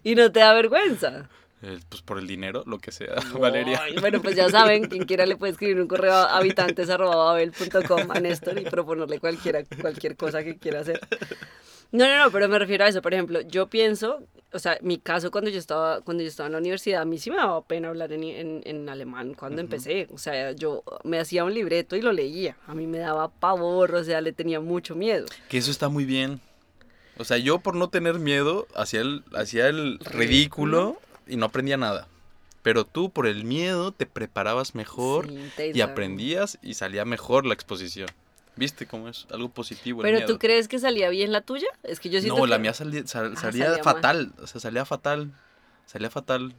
Y 0.03 0.15
no 0.15 0.31
te 0.31 0.39
da 0.39 0.53
vergüenza. 0.53 1.29
Eh, 1.63 1.79
pues 1.89 2.03
por 2.03 2.19
el 2.19 2.27
dinero, 2.27 2.63
lo 2.67 2.77
que 2.77 2.91
sea, 2.91 3.15
Valeria. 3.37 3.81
Bueno, 3.99 4.21
pues 4.21 4.35
ya 4.35 4.49
saben, 4.51 4.87
quien 4.87 5.05
quiera 5.05 5.25
le 5.25 5.35
puede 5.35 5.53
escribir 5.53 5.81
un 5.81 5.87
correo 5.87 6.13
a 6.13 6.37
habitantes.babel.com 6.37 8.11
a 8.11 8.19
Néstor 8.19 8.59
y 8.59 8.65
proponerle 8.65 9.19
cualquiera, 9.19 9.63
cualquier 9.81 10.15
cosa 10.15 10.43
que 10.43 10.57
quiera 10.57 10.81
hacer. 10.81 10.99
No, 11.91 12.05
no, 12.07 12.25
no, 12.25 12.31
pero 12.31 12.49
me 12.49 12.59
refiero 12.59 12.83
a 12.83 12.87
eso. 12.87 13.01
Por 13.01 13.13
ejemplo, 13.13 13.41
yo 13.41 13.67
pienso, 13.67 14.21
o 14.51 14.59
sea, 14.59 14.77
mi 14.81 14.97
caso 14.97 15.31
cuando 15.31 15.49
yo 15.49 15.59
estaba, 15.59 16.01
cuando 16.01 16.23
yo 16.23 16.29
estaba 16.29 16.47
en 16.47 16.53
la 16.53 16.59
universidad, 16.59 17.01
a 17.01 17.05
mí 17.05 17.17
sí 17.17 17.29
me 17.29 17.37
daba 17.37 17.61
pena 17.63 17.89
hablar 17.89 18.11
en, 18.11 18.23
en, 18.23 18.61
en 18.65 18.89
alemán 18.89 19.33
cuando 19.33 19.61
empecé. 19.61 20.07
O 20.11 20.17
sea, 20.17 20.51
yo 20.51 20.83
me 21.03 21.19
hacía 21.19 21.43
un 21.43 21.53
libreto 21.53 21.95
y 21.95 22.01
lo 22.01 22.11
leía. 22.11 22.57
A 22.67 22.73
mí 22.73 22.87
me 22.87 22.97
daba 22.97 23.29
pavor, 23.29 23.95
o 23.95 24.03
sea, 24.03 24.21
le 24.21 24.33
tenía 24.33 24.59
mucho 24.59 24.95
miedo. 24.95 25.25
Que 25.49 25.57
eso 25.57 25.71
está 25.71 25.89
muy 25.89 26.05
bien. 26.05 26.41
O 27.17 27.23
sea, 27.23 27.37
yo 27.37 27.59
por 27.59 27.75
no 27.75 27.89
tener 27.89 28.19
miedo 28.19 28.67
hacía 28.75 29.01
el, 29.01 29.23
hacía 29.33 29.67
el 29.67 29.99
ridículo 29.99 30.97
y 31.25 31.37
no 31.37 31.47
aprendía 31.47 31.77
nada. 31.77 32.07
Pero 32.61 32.83
tú 32.83 33.09
por 33.09 33.27
el 33.27 33.43
miedo 33.43 33.91
te 33.91 34.05
preparabas 34.05 34.75
mejor 34.75 35.27
Sí, 35.29 35.71
y 35.73 35.81
aprendías 35.81 36.59
y 36.61 36.73
salía 36.73 37.05
mejor 37.05 37.45
la 37.45 37.53
exposición. 37.53 38.09
¿Viste 38.57 38.85
cómo 38.87 39.07
es 39.09 39.27
algo 39.31 39.49
positivo 39.49 40.01
el 40.01 40.05
Pero 40.07 40.17
miedo? 40.17 40.33
¿tú 40.33 40.39
crees 40.39 40.67
que 40.67 40.79
salía 40.79 41.09
bien 41.09 41.31
la 41.31 41.41
tuya? 41.41 41.67
Es 41.83 41.99
que 41.99 42.09
yo 42.09 42.19
siento 42.19 42.37
no, 42.39 42.45
la 42.47 42.55
que- 42.57 42.61
mía 42.63 42.73
salía, 42.73 43.05
sal- 43.07 43.33
Ah, 43.37 43.39
salía, 43.39 43.83
fatal. 43.83 44.33
O 44.41 44.47
sea, 44.47 44.59
salía 44.59 44.83
fatal. 44.85 45.31
Salía 45.85 46.09
fatal. 46.09 46.53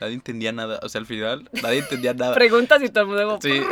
Nadie 0.00 0.14
entendía 0.14 0.52
nada. 0.52 0.78
O 0.82 0.88
sea, 0.88 1.00
al 1.00 1.06
final 1.06 1.48
nadie 1.62 1.78
entendía 1.78 2.12
nada. 2.14 2.34
Preguntas 2.34 2.82
y 2.82 2.88
todo 2.90 3.02
el 3.04 3.26
mundo 3.26 3.38
Sí, 3.42 3.62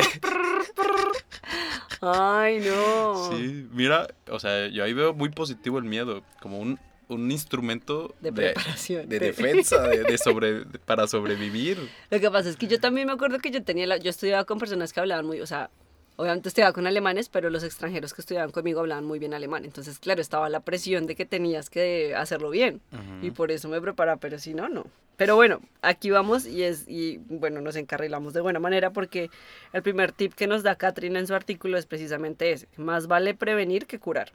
Ay, 2.01 2.61
no. 2.61 3.31
sí. 3.33 3.67
Mira, 3.73 4.09
o 4.31 4.39
sea, 4.39 4.69
yo 4.69 4.85
ahí 4.85 4.93
veo 4.93 5.15
muy 5.15 5.31
positivo 5.31 5.79
el 5.79 5.85
miedo. 5.85 6.23
Como 6.41 6.59
un, 6.59 6.79
un 7.09 7.31
instrumento 7.31 8.15
De 8.21 8.33
preparación. 8.33 9.09
de 9.09 9.19
defensa, 9.21 9.81
de, 9.89 10.03
de 10.03 10.19
sobre, 10.19 10.65
de- 10.65 10.79
para 10.79 11.07
sobrevivir. 11.07 11.79
Lo 12.11 12.21
que 12.21 12.31
pasa 12.31 12.51
es 12.51 12.57
que 12.57 12.67
yo 12.67 12.79
también 12.81 13.07
me 13.07 13.13
acuerdo 13.15 13.39
que 13.39 13.51
yo 13.51 13.63
tenía, 13.63 13.87
la- 13.87 13.97
yo 13.97 14.11
estudiaba 14.11 14.45
con 14.45 14.59
personas 14.59 14.93
que 14.93 15.01
hablaban 15.01 15.25
muy, 15.27 15.41
o 15.41 15.47
sea, 15.47 15.71
obviamente 16.17 16.49
estudiaba 16.49 16.73
con 16.73 16.87
alemanes, 16.87 17.29
pero 17.29 17.51
los 17.51 17.65
extranjeros 17.65 18.15
que 18.15 18.23
estudiaban 18.23 18.51
conmigo 18.51 18.81
hablaban 18.81 19.05
muy 19.05 19.19
bien 19.19 19.35
alemán. 19.35 19.65
Entonces, 19.65 19.99
claro, 19.99 20.21
estaba 20.21 20.49
la 20.49 20.61
presión 20.61 21.07
de 21.07 21.15
que 21.15 21.27
tenías 21.27 21.71
que 21.71 22.15
hacerlo 22.15 22.51
bien. 22.51 22.81
Y 23.23 23.31
por 23.31 23.51
eso 23.51 23.69
me 23.69 23.81
preparaba, 23.81 24.19
pero 24.19 24.39
si 24.39 24.55
no, 24.55 24.69
no. 24.69 24.87
Pero 25.17 25.37
bueno, 25.37 25.61
aquí 25.81 26.11
vamos 26.11 26.45
y 26.45 26.65
es 26.65 26.89
y 26.89 27.19
bueno, 27.29 27.61
nos 27.61 27.77
encarrilamos 27.77 28.35
de 28.35 28.41
buena 28.41 28.59
manera 28.59 28.91
porque 28.91 29.31
el 29.73 29.83
primer 29.83 30.11
tip 30.11 30.35
que 30.35 30.49
nos 30.49 30.65
da 30.65 30.75
Catherine 30.75 31.19
en 31.19 31.29
su 31.29 31.35
artículo 31.35 31.79
es 31.79 31.87
precisamente 31.87 32.51
ese, 32.51 32.67
más 32.77 33.07
vale 33.07 33.35
prevenir 33.35 33.87
que 33.87 34.01
curar. 34.01 34.33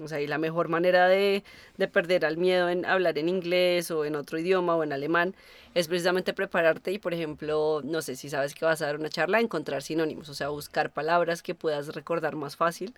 O 0.00 0.08
sea, 0.08 0.20
y 0.20 0.26
la 0.26 0.38
mejor 0.38 0.68
manera 0.68 1.08
de, 1.08 1.44
de 1.76 1.88
perder 1.88 2.24
al 2.24 2.36
miedo 2.36 2.68
en 2.68 2.84
hablar 2.84 3.18
en 3.18 3.28
inglés 3.28 3.90
o 3.90 4.04
en 4.04 4.16
otro 4.16 4.38
idioma 4.38 4.74
o 4.76 4.82
en 4.82 4.92
alemán 4.92 5.34
es 5.74 5.88
precisamente 5.88 6.32
prepararte 6.32 6.92
y, 6.92 6.98
por 6.98 7.14
ejemplo, 7.14 7.80
no 7.84 8.02
sé, 8.02 8.16
si 8.16 8.28
sabes 8.28 8.54
que 8.54 8.64
vas 8.64 8.82
a 8.82 8.86
dar 8.86 8.96
una 8.98 9.08
charla, 9.08 9.40
encontrar 9.40 9.82
sinónimos, 9.82 10.28
o 10.28 10.34
sea, 10.34 10.48
buscar 10.48 10.90
palabras 10.90 11.42
que 11.42 11.54
puedas 11.54 11.94
recordar 11.94 12.34
más 12.36 12.56
fácil 12.56 12.94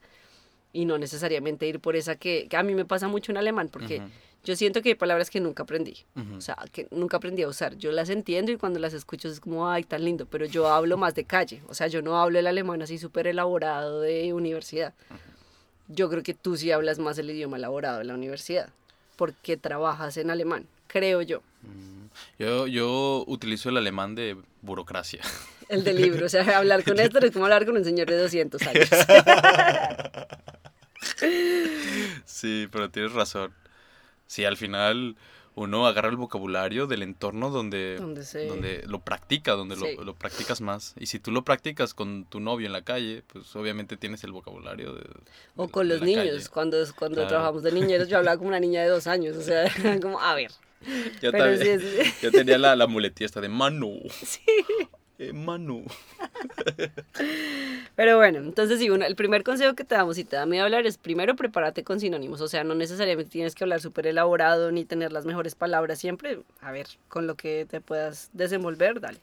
y 0.73 0.87
no 0.87 0.97
necesariamente 0.97 1.67
ir 1.67 1.81
por 1.81 1.97
esa 1.97 2.17
que, 2.17 2.47
que 2.49 2.57
a 2.57 2.63
mí 2.63 2.75
me 2.75 2.85
pasa 2.85 3.09
mucho 3.09 3.31
en 3.31 3.37
alemán, 3.37 3.69
porque 3.69 3.99
Ujú. 3.99 4.09
yo 4.45 4.57
siento 4.57 4.81
que 4.81 4.91
hay 4.91 4.95
palabras 4.95 5.29
que 5.29 5.39
nunca 5.39 5.65
aprendí, 5.65 5.99
Ujú. 6.17 6.37
o 6.37 6.41
sea, 6.41 6.57
que 6.73 6.89
nunca 6.91 7.19
aprendí 7.19 7.43
a 7.43 7.49
usar. 7.49 7.77
Yo 7.77 7.93
las 7.93 8.09
entiendo 8.09 8.53
y 8.53 8.57
cuando 8.57 8.79
las 8.79 8.95
escucho 8.95 9.29
es 9.29 9.39
como, 9.39 9.69
ay, 9.69 9.85
tan 9.85 10.03
lindo, 10.03 10.25
pero 10.25 10.47
yo 10.47 10.69
hablo 10.69 10.97
más 10.97 11.15
de 11.15 11.25
calle, 11.25 11.63
o 11.69 11.75
sea, 11.75 11.89
yo 11.89 12.01
no 12.01 12.19
hablo 12.19 12.39
el 12.39 12.47
alemán 12.47 12.81
así 12.81 12.97
súper 12.97 13.27
elaborado 13.27 14.01
de 14.01 14.33
universidad. 14.33 14.95
Yo 15.95 16.09
creo 16.11 16.23
que 16.23 16.35
tú 16.35 16.57
sí 16.57 16.71
hablas 16.71 16.99
más 16.99 17.19
el 17.19 17.31
idioma 17.31 17.57
elaborado 17.57 17.99
de 17.99 18.05
la 18.05 18.15
universidad, 18.15 18.69
porque 19.17 19.57
trabajas 19.57 20.17
en 20.17 20.31
alemán, 20.31 20.67
creo 20.87 21.23
yo. 21.23 21.41
Mm, 21.63 22.07
Yo, 22.39 22.67
yo 22.67 23.25
utilizo 23.27 23.69
el 23.69 23.77
alemán 23.77 24.15
de 24.15 24.37
burocracia. 24.63 25.21
El 25.69 25.85
del 25.85 25.97
libro, 26.03 26.27
o 26.27 26.29
sea, 26.29 26.59
hablar 26.59 26.85
con 26.85 26.99
esto 27.01 27.19
es 27.19 27.31
como 27.31 27.47
hablar 27.47 27.65
con 27.65 27.77
un 27.77 27.85
señor 27.85 28.07
de 28.11 28.19
200 28.19 28.61
años. 28.63 28.89
Sí, 32.25 32.69
pero 32.71 32.91
tienes 32.91 33.13
razón. 33.13 33.53
Sí, 34.27 34.45
al 34.45 34.57
final 34.57 35.17
uno 35.55 35.87
agarra 35.87 36.09
el 36.09 36.17
vocabulario 36.17 36.87
del 36.87 37.03
entorno 37.03 37.51
donde, 37.51 37.97
Donde 37.97 38.25
se- 38.25 38.47
donde 38.47 38.83
lo 38.87 39.01
practica, 39.01 39.53
donde 39.53 39.77
Sí. 39.77 39.97
lo, 39.97 40.05
lo 40.05 40.15
practicas 40.15 40.61
más. 40.61 40.95
Y 40.99 41.07
si 41.07 41.19
tú 41.19 41.31
lo 41.31 41.45
practicas 41.45 41.93
con 41.95 42.25
tu 42.25 42.41
novio 42.41 42.67
en 42.67 42.73
la 42.73 42.83
calle, 42.83 43.23
pues 43.33 43.55
obviamente 43.57 43.97
tienes 43.97 44.25
el 44.25 44.33
vocabulario 44.33 44.95
de... 44.95 45.05
O 45.57 45.67
de- 45.67 45.73
con 45.73 45.89
de 45.89 45.95
los 45.95 46.03
niños, 46.03 46.25
calle. 46.25 46.49
cuando, 46.53 46.77
cuando 46.99 47.17
Claro. 47.17 47.29
trabajamos 47.29 47.63
de 47.63 47.73
niñeros, 47.73 48.09
yo 48.09 48.19
hablaba 48.19 48.37
como 48.39 48.49
una 48.49 48.61
niña 48.61 48.83
de 48.83 48.89
dos 48.89 49.07
años, 49.07 49.37
o 49.37 49.43
sea, 49.43 49.65
como, 50.03 50.21
a 50.21 50.35
ver. 50.35 50.51
Yo 51.21 51.31
también. 51.31 51.81
sí 51.81 52.13
Yo 52.23 52.31
tenía 52.33 52.59
la, 52.59 52.75
la 52.75 52.87
esta 53.25 53.41
de 53.41 53.49
Manu. 53.49 54.01
Eh, 55.19 55.33
Manu. 55.33 55.85
Pero 57.97 58.17
bueno, 58.17 58.39
entonces 58.39 58.79
sí, 58.79 58.91
uno- 58.91 59.05
el 59.05 59.15
primer 59.17 59.43
consejo 59.45 59.75
que 59.75 59.85
te 59.85 59.95
damos 59.95 60.17
si 60.17 60.25
te 60.25 60.37
da 60.37 60.47
miedo 60.47 60.65
hablar 60.65 60.87
es 60.87 60.97
primero 60.99 61.37
prepárate 61.37 61.85
con 61.85 62.01
sinónimos, 62.01 62.41
o 62.41 62.49
sea, 62.49 62.65
no 62.65 62.75
necesariamente 62.75 63.31
tienes 63.31 63.55
que 63.55 63.65
hablar 63.65 63.81
súper 63.81 64.07
elaborado 64.07 64.73
ni 64.73 64.85
tener 64.85 65.13
las 65.13 65.25
mejores 65.27 65.55
palabras 65.55 65.99
siempre, 65.99 66.39
a 66.61 66.73
ver, 66.73 66.87
con 67.09 67.27
lo 67.27 67.35
que 67.37 67.67
te 67.69 67.81
puedas 67.81 68.31
desenvolver, 68.33 69.01
dale. 69.01 69.19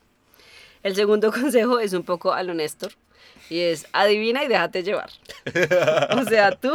El 0.84 0.96
segundo 0.96 1.32
consejo 1.34 1.80
es 1.80 1.94
un 1.94 2.04
poco 2.04 2.34
a 2.34 2.44
lo 2.44 2.54
Néstor 2.54 2.92
y 3.50 3.60
es 3.62 3.88
adivina 3.92 4.44
y 4.44 4.48
déjate 4.48 4.84
llevar. 4.84 5.10
o 6.18 6.24
sea, 6.26 6.52
tú 6.52 6.74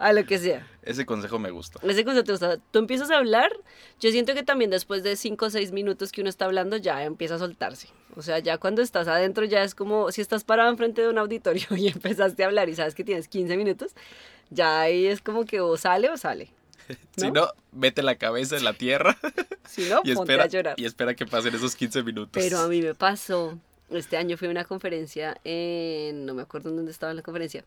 a 0.00 0.14
lo 0.14 0.24
que 0.24 0.38
sea. 0.38 0.66
Ese 0.82 1.04
consejo 1.04 1.38
me 1.38 1.50
gusta. 1.50 1.78
Ese 1.86 2.04
consejo 2.04 2.24
te 2.24 2.32
gusta. 2.32 2.56
Tú 2.70 2.78
empiezas 2.78 3.10
a 3.10 3.18
hablar, 3.18 3.52
yo 4.00 4.10
siento 4.10 4.32
que 4.32 4.42
también 4.42 4.70
después 4.70 5.02
de 5.02 5.14
5 5.14 5.44
o 5.44 5.50
6 5.50 5.72
minutos 5.72 6.10
que 6.10 6.22
uno 6.22 6.30
está 6.30 6.46
hablando 6.46 6.78
ya 6.78 7.04
empieza 7.04 7.34
a 7.34 7.38
soltarse. 7.38 7.88
O 8.16 8.22
sea, 8.22 8.38
ya 8.38 8.56
cuando 8.56 8.80
estás 8.80 9.08
adentro 9.08 9.44
ya 9.44 9.62
es 9.62 9.74
como 9.74 10.10
si 10.10 10.22
estás 10.22 10.42
parado 10.42 10.70
enfrente 10.70 11.02
de 11.02 11.08
un 11.08 11.18
auditorio 11.18 11.66
y 11.76 11.88
empezaste 11.88 12.42
a 12.42 12.46
hablar 12.46 12.70
y 12.70 12.74
sabes 12.74 12.94
que 12.94 13.04
tienes 13.04 13.28
15 13.28 13.56
minutos, 13.58 13.92
ya 14.48 14.80
ahí 14.80 15.06
es 15.06 15.20
como 15.20 15.44
que 15.44 15.60
o 15.60 15.76
sale 15.76 16.08
o 16.08 16.16
sale. 16.16 16.48
Si 17.16 17.30
no, 17.30 17.48
mete 17.70 18.02
la 18.02 18.16
cabeza 18.16 18.56
en 18.56 18.64
la 18.64 18.72
tierra 18.72 19.16
Si 19.68 19.82
no, 19.88 20.00
y 20.02 20.14
ponte 20.14 20.32
espera, 20.32 20.44
a 20.44 20.46
llorar. 20.46 20.74
y 20.78 20.86
espera 20.86 21.14
que 21.14 21.26
pasen 21.26 21.54
esos 21.54 21.76
15 21.76 22.02
minutos. 22.02 22.42
Pero 22.42 22.58
a 22.58 22.68
mí 22.68 22.80
me 22.80 22.94
pasó, 22.94 23.58
este 23.90 24.16
año 24.16 24.38
fui 24.38 24.48
a 24.48 24.50
una 24.50 24.64
conferencia 24.64 25.38
en, 25.44 26.24
no 26.24 26.32
me 26.34 26.42
acuerdo 26.42 26.70
en 26.70 26.76
dónde 26.76 26.90
estaba 26.90 27.10
en 27.12 27.16
la 27.18 27.22
conferencia, 27.22 27.64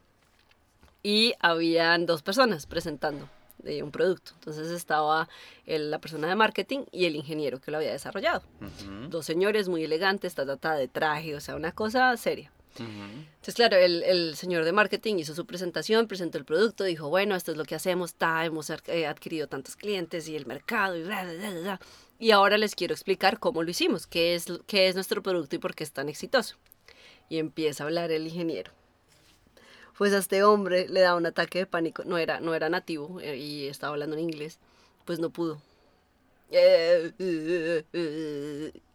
y 1.04 1.34
habían 1.40 2.06
dos 2.06 2.24
personas 2.24 2.66
presentando 2.66 3.30
eh, 3.66 3.82
un 3.84 3.92
producto. 3.92 4.32
Entonces 4.36 4.70
estaba 4.72 5.30
el- 5.66 5.90
la 5.92 6.00
persona 6.00 6.28
de 6.28 6.36
marketing 6.36 6.80
y 6.92 7.06
el 7.06 7.16
ingeniero 7.16 7.62
que 7.62 7.72
lo 7.72 7.78
había 7.78 7.92
desarrollado. 7.92 8.42
Ujú, 8.60 9.10
Dos 9.10 9.26
señores 9.26 9.70
muy 9.70 9.84
elegantes, 9.84 10.34
ta, 10.36 10.46
ta, 10.46 10.58
ta, 10.58 10.76
de 10.76 10.88
traje, 10.90 11.34
o 11.36 11.40
sea, 11.40 11.56
una 11.56 11.72
cosa 11.72 12.18
seria. 12.18 12.52
ujú. 12.78 12.84
Entonces, 12.86 13.56
claro, 13.56 13.78
el, 13.78 14.04
el 14.04 14.36
señor 14.36 14.66
de 14.66 14.72
marketing 14.74 15.16
hizo 15.16 15.34
su 15.36 15.46
presentación, 15.46 16.08
presentó 16.08 16.38
el 16.38 16.44
producto, 16.46 16.84
dijo, 16.84 17.08
bueno, 17.10 17.36
esto 17.36 17.52
es 17.52 17.58
lo 17.58 17.64
que 17.66 17.76
hacemos, 17.76 18.16
ta, 18.16 18.44
hemos 18.44 18.70
eh, 18.88 19.06
adquirido 19.08 19.48
tantos 19.48 19.76
clientes 19.78 20.28
y 20.28 20.36
el 20.36 20.46
mercado 20.46 20.98
y 20.98 21.04
bla, 21.04 21.24
bla, 21.24 21.34
bla, 21.34 21.60
bla. 21.62 21.80
Y 22.20 22.32
ahora 22.32 22.58
les 22.58 22.74
quiero 22.76 22.94
explicar 22.94 23.40
cómo 23.40 23.64
lo 23.64 23.70
hicimos, 23.70 24.08
qué 24.08 24.36
es, 24.36 24.46
qué 24.68 24.88
es 24.90 24.96
nuestro 24.96 25.22
producto 25.24 25.56
y 25.56 25.60
por 25.60 25.74
qué 25.76 25.84
es 25.86 25.92
tan 25.94 26.10
exitoso. 26.10 26.56
Y 27.30 27.38
empieza 27.38 27.84
a 27.84 27.88
hablar 27.88 28.12
el 28.12 28.28
ingeniero. 28.28 28.72
Pues 29.98 30.14
a 30.14 30.18
este 30.18 30.44
hombre 30.44 30.88
le 30.90 31.02
da 31.02 31.16
un 31.16 31.26
ataque 31.26 31.60
de 31.60 31.66
pánico, 31.66 32.04
no 32.06 32.18
era, 32.18 32.40
no 32.40 32.56
era 32.56 32.70
nativo 32.70 33.20
eh, 33.22 33.38
y 33.38 33.68
estaba 33.68 33.94
hablando 33.94 34.16
en 34.16 34.24
inglés, 34.24 34.60
pues 35.06 35.20
no 35.20 35.30
pudo. 35.30 35.60
Eh, 36.56 37.84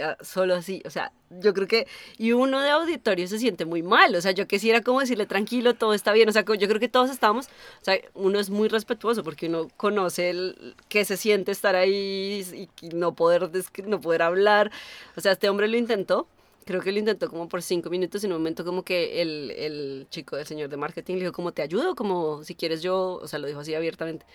ah, 0.01 0.17
solo 0.21 0.55
así, 0.55 0.81
o 0.87 0.91
sea, 0.91 1.13
yo 1.41 1.53
creo 1.55 1.67
que, 1.67 1.89
y 2.17 2.31
uno 2.31 2.61
de 2.61 2.71
auditorio 2.71 3.27
se 3.27 3.41
siente 3.41 3.65
muy 3.65 3.83
mal, 3.83 4.15
o 4.15 4.21
sea, 4.21 4.31
yo 4.31 4.47
quisiera 4.47 4.81
como 4.81 5.01
decirle 5.01 5.27
tranquilo, 5.27 5.75
todo 5.75 5.93
está 5.93 6.13
bien, 6.13 6.29
o 6.29 6.33
sea, 6.33 6.45
yo 6.45 6.69
creo 6.69 6.79
que 6.79 6.89
todos 6.89 7.11
estamos, 7.11 7.47
o 7.81 7.85
sea, 7.85 7.99
uno 8.15 8.39
es 8.39 8.49
muy 8.51 8.69
respetuoso 8.69 9.25
porque 9.25 9.49
uno 9.49 9.69
conoce 9.77 10.31
el, 10.31 10.77
que 10.89 11.05
se 11.05 11.17
siente 11.17 11.51
estar 11.51 11.75
ahí 11.75 12.47
y, 12.55 12.87
y 12.87 12.91
no, 12.91 13.15
poder 13.15 13.51
no 13.87 14.01
poder 14.01 14.23
hablar, 14.23 14.71
o 15.17 15.21
sea, 15.21 15.33
este 15.33 15.49
hombre 15.49 15.67
lo 15.67 15.77
intentó, 15.77 16.29
creo 16.69 16.83
que 16.83 16.93
lo 16.93 16.99
intentó 16.99 17.31
como 17.31 17.49
por 17.49 17.63
cinco 17.63 17.89
minutos 17.89 18.23
y 18.23 18.27
en 18.27 18.33
un 18.35 18.41
momento 18.41 18.63
como 18.63 18.83
que 18.85 19.23
el, 19.23 19.51
el 19.53 20.07
chico 20.11 20.37
del 20.37 20.45
señor 20.47 20.69
de 20.69 20.77
marketing 20.77 21.15
le 21.15 21.21
dijo 21.21 21.33
como 21.33 21.53
te 21.53 21.63
ayudo, 21.63 21.95
como 21.95 22.45
si 22.45 22.55
quieres 22.55 22.83
yo, 22.83 23.15
o 23.23 23.27
sea, 23.27 23.39
lo 23.39 23.47
dijo 23.47 23.61
así 23.61 23.75
abiertamente. 23.75 24.27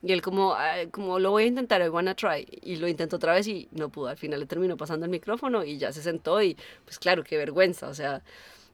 Y 0.00 0.12
él 0.12 0.22
como, 0.22 0.54
"Ay, 0.54 0.86
como 0.86 1.18
lo 1.18 1.32
voy 1.32 1.42
a 1.42 1.46
intentar, 1.46 1.82
I 1.82 1.88
wanna 1.88 2.14
try. 2.14 2.46
Y 2.62 2.76
lo 2.76 2.86
intentó 2.86 3.16
otra 3.16 3.34
vez 3.34 3.48
y 3.48 3.66
no 3.72 3.88
pudo. 3.88 4.06
Al 4.06 4.16
final 4.16 4.38
le 4.38 4.46
terminó 4.46 4.76
pasando 4.76 5.04
el 5.04 5.10
micrófono 5.10 5.64
y 5.64 5.78
ya 5.78 5.92
se 5.92 6.00
sentó 6.00 6.40
y 6.40 6.56
pues 6.84 7.00
claro, 7.00 7.24
qué 7.24 7.36
vergüenza. 7.36 7.88
O 7.88 7.94
sea, 7.94 8.22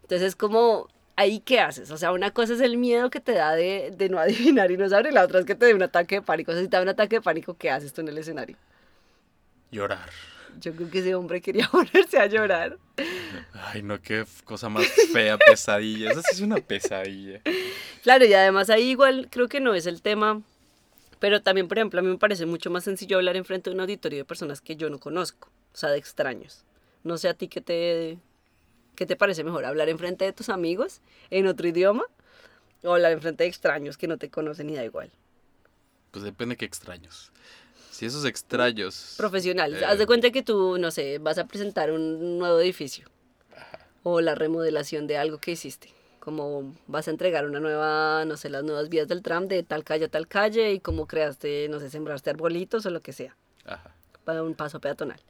entonces 0.02 0.28
es 0.28 0.36
como, 0.36 0.88
¿ahí 1.16 1.40
qué 1.40 1.60
haces? 1.60 1.90
O 1.90 1.96
sea, 1.96 2.12
una 2.12 2.32
cosa 2.32 2.52
es 2.52 2.60
el 2.60 2.76
miedo 2.76 3.08
que 3.08 3.20
te 3.20 3.32
da 3.32 3.54
de, 3.54 3.94
de 3.96 4.08
no 4.10 4.18
adivinar 4.20 4.70
y 4.70 4.76
no 4.76 4.86
saber 4.90 5.06
y 5.10 5.14
la 5.14 5.24
otra 5.24 5.40
es 5.40 5.46
que 5.46 5.54
te 5.54 5.64
dé 5.66 5.72
un 5.74 5.82
ataque 5.82 6.16
de 6.16 6.22
pánico. 6.22 6.50
O 6.50 6.54
sea, 6.54 6.62
si 6.62 6.68
te 6.68 6.76
da 6.76 6.82
un 6.82 6.90
ataque 6.90 7.16
de 7.16 7.22
pánico, 7.22 7.54
¿qué 7.54 7.70
haces 7.70 7.94
tú 7.94 8.02
en 8.02 8.08
el 8.08 8.18
escenario? 8.18 8.58
Llorar. 9.70 10.10
Yo 10.60 10.74
creo 10.74 10.90
que 10.90 11.00
ese 11.00 11.14
hombre 11.14 11.40
quería 11.40 11.68
ponerse 11.70 12.18
a 12.18 12.26
llorar. 12.26 12.78
Ay, 13.52 13.82
no, 13.82 14.00
qué 14.00 14.24
cosa 14.44 14.68
más 14.68 14.86
fea, 15.12 15.36
pesadilla. 15.46 16.10
Esa 16.10 16.22
sí 16.22 16.28
es 16.32 16.40
una 16.40 16.56
pesadilla. 16.56 17.40
Claro, 18.02 18.24
y 18.24 18.34
además 18.34 18.70
ahí 18.70 18.90
igual 18.90 19.28
creo 19.30 19.48
que 19.48 19.60
no 19.60 19.74
es 19.74 19.86
el 19.86 20.02
tema, 20.02 20.42
pero 21.18 21.42
también, 21.42 21.68
por 21.68 21.78
ejemplo, 21.78 22.00
a 22.00 22.02
mí 22.02 22.08
me 22.08 22.18
parece 22.18 22.46
mucho 22.46 22.70
más 22.70 22.84
sencillo 22.84 23.16
hablar 23.16 23.36
enfrente 23.36 23.70
de 23.70 23.74
un 23.74 23.80
auditorio 23.80 24.18
de 24.18 24.24
personas 24.24 24.60
que 24.60 24.76
yo 24.76 24.90
no 24.90 24.98
conozco, 24.98 25.48
o 25.72 25.76
sea, 25.76 25.90
de 25.90 25.98
extraños. 25.98 26.64
No 27.04 27.18
sé 27.18 27.28
a 27.28 27.34
ti 27.34 27.48
qué 27.48 27.60
te, 27.60 28.18
qué 28.94 29.06
te 29.06 29.16
parece 29.16 29.44
mejor, 29.44 29.64
hablar 29.64 29.88
enfrente 29.88 30.24
de 30.24 30.32
tus 30.32 30.48
amigos 30.48 31.00
en 31.30 31.46
otro 31.46 31.68
idioma 31.68 32.04
o 32.82 32.92
hablar 32.92 33.12
enfrente 33.12 33.44
de 33.44 33.48
extraños 33.48 33.96
que 33.96 34.08
no 34.08 34.18
te 34.18 34.30
conocen 34.30 34.70
y 34.70 34.74
da 34.74 34.84
igual. 34.84 35.10
Pues 36.10 36.24
depende 36.24 36.56
qué 36.56 36.64
extraños. 36.64 37.32
Si 37.96 38.06
esos 38.06 38.24
extraños. 38.24 39.14
Profesionales. 39.16 39.80
eh, 39.80 39.84
Haz 39.86 39.98
de 39.98 40.06
cuenta 40.06 40.30
que 40.30 40.42
tú, 40.42 40.76
no 40.78 40.90
sé, 40.90 41.18
vas 41.18 41.38
a 41.38 41.46
presentar 41.46 41.90
un 41.92 42.38
nuevo 42.38 42.58
edificio 42.60 43.08
o 44.02 44.20
la 44.20 44.34
remodelación 44.34 45.06
de 45.06 45.16
algo 45.16 45.38
que 45.38 45.52
hiciste. 45.52 45.92
Como 46.20 46.74
vas 46.86 47.08
a 47.08 47.10
entregar 47.12 47.46
una 47.46 47.60
nueva, 47.60 48.24
no 48.24 48.36
sé, 48.36 48.50
las 48.50 48.64
nuevas 48.64 48.88
vías 48.88 49.08
del 49.08 49.22
tram 49.22 49.46
de 49.48 49.62
tal 49.62 49.82
calle 49.84 50.06
a 50.06 50.08
tal 50.08 50.26
calle 50.28 50.72
y 50.72 50.80
cómo 50.80 51.06
creaste, 51.06 51.68
no 51.68 51.78
sé, 51.80 51.88
sembraste 51.88 52.30
arbolitos 52.30 52.84
o 52.84 52.90
lo 52.90 53.00
que 53.00 53.12
sea, 53.12 53.36
Ajá. 53.64 53.92
para 54.24 54.42
un 54.42 54.54
paso 54.54 54.80
peatonal. 54.80 55.20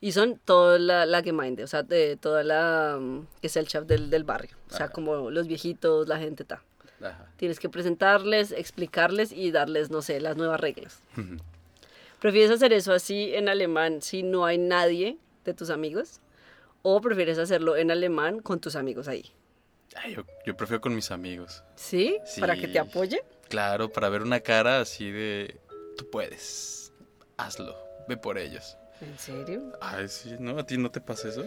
Y 0.00 0.10
son 0.12 0.40
toda 0.44 0.78
la, 0.80 1.06
la 1.06 1.22
Gemeinde, 1.22 1.62
o 1.62 1.66
sea, 1.68 1.84
de 1.84 2.16
toda 2.16 2.42
la 2.42 2.98
mm, 3.00 3.26
que 3.40 3.46
es 3.46 3.56
el 3.56 3.68
chef 3.68 3.84
del, 3.84 4.10
del 4.10 4.24
barrio. 4.24 4.56
O 4.68 4.70
sea, 4.74 4.86
Ajá. 4.86 4.92
como 4.94 5.30
los 5.30 5.46
viejitos, 5.46 6.08
la 6.08 6.18
gente. 6.18 6.44
Ajá. 6.50 7.26
Tienes 7.36 7.60
que 7.60 7.68
presentarles, 7.68 8.50
explicarles 8.52 9.30
y 9.32 9.52
darles, 9.52 9.90
no 9.90 10.02
sé, 10.02 10.20
las 10.20 10.36
nuevas 10.36 10.60
reglas. 10.60 11.00
¿Prefieres 12.22 12.52
hacer 12.52 12.72
eso 12.72 12.92
así 12.92 13.34
en 13.34 13.48
alemán 13.48 14.00
si 14.00 14.22
no 14.22 14.44
hay 14.46 14.56
nadie 14.56 15.18
de 15.44 15.54
tus 15.54 15.70
amigos? 15.70 16.20
¿O 16.82 17.00
prefieres 17.00 17.36
hacerlo 17.36 17.76
en 17.76 17.90
alemán 17.90 18.38
con 18.38 18.60
tus 18.60 18.76
amigos 18.76 19.08
ahí? 19.08 19.24
Ay, 19.96 20.14
yo, 20.14 20.22
yo 20.46 20.56
prefiero 20.56 20.80
con 20.80 20.94
mis 20.94 21.10
amigos. 21.10 21.64
¿Sí? 21.74 22.16
¿Para 22.38 22.54
que 22.54 22.68
Sí. 22.68 22.72
te 22.74 22.78
apoyen? 22.78 23.20
Claro, 23.48 23.90
para 23.90 24.08
ver 24.08 24.22
una 24.22 24.38
cara 24.38 24.80
así 24.80 25.10
de. 25.10 25.56
Tú 25.96 26.08
puedes. 26.10 26.92
Hazlo. 27.38 27.76
Ve 28.08 28.16
por 28.16 28.38
ellos. 28.38 28.76
¿En 29.00 29.18
serio? 29.18 29.72
Ay, 29.80 30.06
sí, 30.06 30.36
¿no? 30.38 30.56
¿A 30.60 30.64
ti 30.64 30.78
no 30.78 30.92
te 30.92 31.00
pasa 31.00 31.28
eso? 31.28 31.44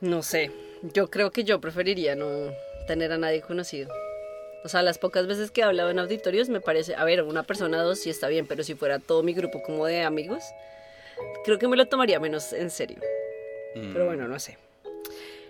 No 0.00 0.22
sé. 0.22 0.50
Yo 0.94 1.10
creo 1.10 1.30
que 1.30 1.44
yo 1.44 1.60
preferiría 1.60 2.16
no 2.16 2.52
tener 2.86 3.12
a 3.12 3.18
nadie 3.18 3.42
conocido. 3.42 3.92
O 4.64 4.68
sea, 4.68 4.82
las 4.82 4.98
pocas 4.98 5.26
veces 5.26 5.50
que 5.50 5.60
he 5.60 5.64
hablado 5.64 5.90
en 5.90 5.98
auditorios 5.98 6.48
me 6.48 6.60
parece, 6.60 6.94
a 6.94 7.04
ver, 7.04 7.22
una 7.22 7.42
persona 7.42 7.82
dos 7.82 7.98
sí 8.00 8.10
está 8.10 8.28
bien, 8.28 8.46
pero 8.46 8.62
si 8.62 8.74
fuera 8.74 8.98
todo 8.98 9.22
mi 9.22 9.34
grupo 9.34 9.62
como 9.62 9.86
de 9.86 10.02
amigos, 10.02 10.42
creo 11.44 11.58
que 11.58 11.66
me 11.68 11.76
lo 11.76 11.86
tomaría 11.86 12.20
menos 12.20 12.52
en 12.52 12.70
serio. 12.70 12.98
Pero 13.74 14.04
Mm, 14.04 14.06
bueno, 14.06 14.28
no 14.28 14.38
sé. 14.38 14.58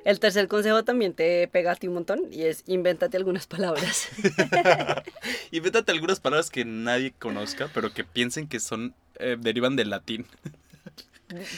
El 0.05 0.19
tercer 0.19 0.49
consejo 0.49 0.83
también 0.83 1.13
te 1.15 1.47
pega 1.49 1.73
a 1.73 1.77
ti 1.77 1.87
un 1.89 1.95
montón 1.95 2.23
y 2.33 2.43
es 2.45 2.65
invéntate 2.67 3.17
algunas 3.17 3.47
palabras. 3.47 4.09
Invéntate 5.51 5.93
algunas 5.93 6.21
palabras 6.21 6.51
que 6.51 6.65
nadie 6.65 7.13
conozca, 7.19 7.69
pero 7.73 7.93
que 7.93 8.05
piensen 8.05 8.49
que 8.49 8.61
son. 8.61 8.95
eh, 9.19 9.37
derivan 9.39 9.77
del 9.77 9.91
latín. 9.91 10.27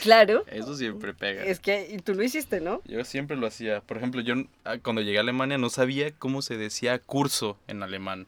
Claro, 0.01 0.43
Eso 0.47 0.75
siempre 0.75 1.13
pega. 1.13 1.43
es 1.43 1.59
que 1.59 1.87
y 1.91 1.97
tú 1.99 2.13
lo 2.15 2.23
hiciste, 2.23 2.61
¿no? 2.61 2.81
Yo 2.85 3.03
siempre 3.05 3.35
lo 3.37 3.47
hacía. 3.47 3.81
Por 3.81 3.97
ejemplo, 3.97 4.21
yo 4.21 4.35
ah, 4.63 4.77
cuando 4.81 5.01
llegué 5.01 5.17
a 5.17 5.21
Alemania 5.21 5.57
no 5.57 5.69
sabía 5.69 6.11
cómo 6.11 6.41
se 6.41 6.57
decía 6.57 6.99
curso 6.99 7.57
en 7.67 7.83
alemán. 7.83 8.27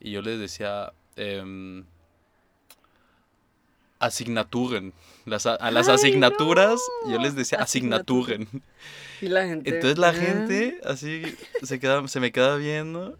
Y 0.00 0.12
yo 0.12 0.22
les 0.22 0.38
decía 0.38 0.92
em, 1.16 1.84
asignaturen. 3.98 4.92
Las, 5.24 5.46
a, 5.46 5.70
las 5.70 5.88
Ay, 5.88 5.94
asignaturas 5.96 6.80
no. 7.04 7.12
yo 7.12 7.18
les 7.18 7.34
decía 7.34 7.58
Asignaturen. 7.58 8.48
Y 9.20 9.26
la 9.28 9.44
gente. 9.46 9.68
Entonces 9.70 9.98
la 9.98 10.08
"Ah". 10.10 10.14
gente 10.14 10.80
así 10.84 11.22
se, 11.62 11.78
queda, 11.80 12.06
se 12.08 12.20
me 12.20 12.32
quedaba 12.32 12.56
viendo. 12.56 13.18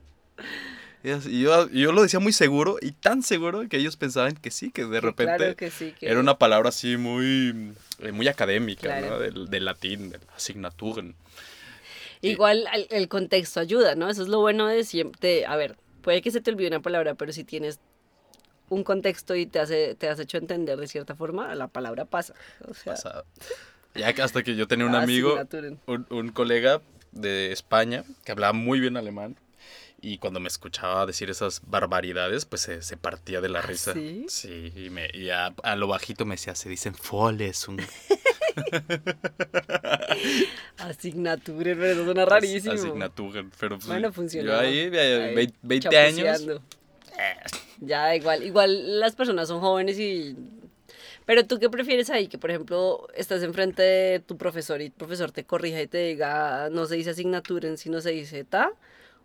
Y, 1.27 1.41
yo, 1.43 1.69
yo 1.71 1.93
lo 1.93 2.03
decía 2.03 2.21
muy 2.21 2.33
seguro 2.33 2.77
y 2.81 2.93
tan 2.93 3.23
seguro 3.23 3.69
que 3.69 3.77
ellos 3.79 3.97
pensaban 3.97 4.35
que 4.35 4.50
sí, 4.50 4.71
que 4.71 4.85
de 4.85 5.00
repente 5.00 5.37
Claro 5.37 5.57
que 5.57 5.71
sí. 5.71 5.95
que- 5.99 6.07
era 6.09 6.21
una 6.21 6.38
palabra 6.38 6.69
así 6.71 6.97
muy, 6.97 7.73
eh, 8.00 8.12
muy 8.12 8.29
académica, 8.29 8.83
Claro. 8.83 9.11
¿no? 9.11 9.19
Del, 9.19 9.49
del 9.49 9.65
latín, 9.65 10.11
del 10.11 10.21
asignaturen. 10.37 11.15
Igual 12.21 12.67
el, 12.75 12.87
el 12.91 13.09
contexto 13.09 13.61
ayuda, 13.61 13.95
¿no? 13.95 14.11
Eso 14.11 14.23
es 14.23 14.29
lo 14.29 14.41
bueno 14.41 14.67
de 14.67 14.83
siempre. 14.85 15.47
A 15.47 15.57
ver, 15.57 15.77
puede 16.03 16.21
que 16.23 16.31
se 16.31 16.41
te 16.41 16.50
olvide 16.50 16.69
una 16.69 16.81
palabra, 16.81 17.15
pero 17.15 17.33
si 17.33 17.45
tienes 17.45 17.79
un 18.71 18.83
contexto 18.85 19.35
y 19.37 19.47
te, 19.47 19.61
hace, 19.61 19.95
te 19.95 20.09
has 20.09 20.19
hecho 20.19 20.37
entender 20.37 20.79
de 20.79 20.88
cierta 20.88 21.15
forma, 21.15 21.55
la 21.55 21.69
palabra 21.69 22.05
pasa. 22.05 22.35
O 22.69 22.75
sea, 22.75 22.95
pasado. 22.95 23.25
Ya 23.95 24.12
que 24.12 24.23
hasta 24.23 24.43
que 24.43 24.57
yo 24.57 24.67
tenía 24.69 24.85
un 24.87 24.95
amigo, 24.97 25.29
asignaturen. 25.31 25.79
un, 25.87 26.07
un 26.11 26.29
colega 26.31 26.83
de 27.12 27.53
España 27.53 28.05
que 28.25 28.33
hablaba 28.33 28.53
muy 28.53 28.81
bien 28.81 28.97
alemán 28.97 29.37
y 30.00 30.19
cuando 30.19 30.40
me 30.40 30.49
escuchaba 30.49 31.07
decir 31.07 31.31
esas 31.31 31.61
barbaridades, 31.67 32.45
pues 32.45 32.62
se, 32.62 32.83
se 32.83 32.97
partía 32.97 33.40
de 33.40 33.49
la 33.49 33.61
¿Ah, 33.61 33.62
risa. 33.62 33.93
sí? 33.95 34.26
Sí, 34.28 34.73
y, 34.76 34.90
me, 34.90 35.09
y 35.12 35.31
a, 35.31 35.55
a 35.62 35.76
lo 35.76 35.87
bajito 35.88 36.25
me 36.25 36.35
decía, 36.35 36.55
se 36.55 36.69
dicen 36.69 36.95
foles, 36.95 37.67
un 37.69 37.78
Asignaturen, 40.78 41.78
pero 41.78 41.93
eso 41.93 42.05
suena 42.05 42.25
rarísimo. 42.25 42.75
Asignaturen, 42.75 43.50
pero 43.59 43.76
pues, 43.76 43.87
Bueno, 43.88 44.09
yo 44.09 44.12
funcionaba. 44.12 44.61
ahí, 44.62 44.78
eh, 44.93 45.25
Ahí, 45.28 45.35
vein- 45.35 45.55
20 45.62 45.97
años, 45.97 46.40
chapuceando. 46.40 46.62
Ya, 47.81 48.14
igual, 48.17 48.43
igual 48.43 49.00
las 49.00 49.14
personas 49.14 49.49
son 49.49 49.61
jóvenes 49.61 49.99
y... 49.99 50.37
Pero 51.26 51.47
tú 51.47 51.59
qué 51.59 51.69
prefieres 51.69 52.09
ahí, 52.11 52.26
que 52.26 52.38
por 52.38 52.50
ejemplo 52.50 53.07
estás 53.14 53.43
enfrente 53.43 53.83
de 53.83 54.21
tu 54.21 54.37
profesor 54.38 54.81
y 54.81 54.87
el 54.87 54.93
profesor 54.93 55.31
te 55.31 55.45
corrija 55.45 55.81
y 55.83 55.87
te 55.87 55.99
diga, 55.99 56.71
no 56.71 56.87
se 56.87 56.97
dice 56.97 57.11
asignatura, 57.11 57.76
sino 57.76 58.00
se 58.00 58.11
dice 58.11 58.45
ta, 58.45 58.73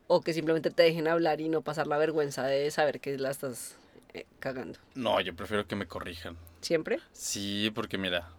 o 0.07 0.21
que 0.21 0.33
simplemente 0.33 0.69
te 0.71 0.83
dejen 0.83 1.07
hablar 1.07 1.41
y 1.41 1.49
no 1.49 1.61
pasar 1.61 1.87
la 1.87 1.97
vergüenza 1.97 2.43
de 2.45 2.69
saber 2.71 2.99
que 2.99 3.17
la 3.17 3.31
estás 3.31 3.75
eh, 4.13 4.25
cagando. 4.39 4.79
No, 4.95 5.19
yo 5.21 5.35
prefiero 5.35 5.65
que 5.67 5.75
me 5.75 5.87
corrijan. 5.87 6.37
¿Siempre? 6.61 6.99
Sí, 7.11 7.71
porque 7.73 7.97
mira, 7.97 8.29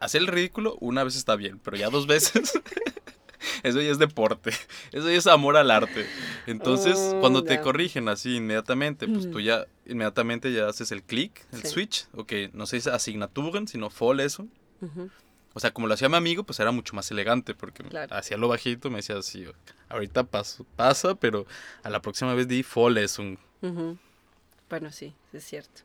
hacer 0.00 0.20
el 0.22 0.26
ridículo 0.28 0.76
una 0.80 1.04
vez 1.04 1.16
está 1.16 1.36
bien, 1.36 1.58
pero 1.58 1.76
ya 1.76 1.90
dos 1.90 2.06
veces... 2.06 2.52
Eso 3.62 3.80
ya 3.80 3.90
es 3.90 3.98
deporte, 3.98 4.50
eso 4.92 5.08
ya 5.10 5.16
es 5.16 5.26
amor 5.26 5.56
al 5.56 5.70
arte. 5.70 6.06
Entonces, 6.46 7.12
Oh, 7.14 7.20
cuando 7.20 7.42
te 7.42 7.54
ya. 7.54 7.60
corrigen 7.62 8.08
así 8.08 8.36
inmediatamente, 8.36 9.06
pues 9.08 9.30
tú 9.30 9.40
ya 9.40 9.66
inmediatamente 9.86 10.52
ya 10.52 10.68
haces 10.68 10.92
el 10.92 11.02
clic, 11.02 11.46
el 11.52 11.62
Sí. 11.62 11.68
switch, 11.68 12.06
ok, 12.14 12.32
no 12.52 12.66
se 12.66 12.76
dice 12.76 12.90
asignaturen, 12.90 13.66
sino 13.66 13.88
Vorlesung. 13.90 14.48
Ujú. 14.82 15.08
O 15.52 15.60
sea, 15.60 15.72
como 15.72 15.86
lo 15.88 15.94
hacía 15.94 16.08
mi 16.08 16.16
amigo, 16.16 16.44
pues 16.44 16.60
era 16.60 16.70
mucho 16.70 16.94
más 16.94 17.10
elegante, 17.10 17.54
porque 17.54 17.82
Claro. 17.82 18.14
hacía 18.14 18.36
lo 18.36 18.46
bajito, 18.48 18.88
me 18.90 18.96
decía 18.98 19.16
así, 19.18 19.46
ahorita 19.88 20.24
paso, 20.24 20.64
pasa, 20.76 21.14
pero 21.16 21.46
a 21.82 21.90
la 21.90 22.00
próxima 22.00 22.34
vez 22.34 22.46
di 22.46 22.64
Vorlesung. 22.74 23.36
Ujú. 23.62 23.98
Bueno, 24.68 24.92
sí, 24.92 25.12
es 25.32 25.44
cierto. 25.44 25.82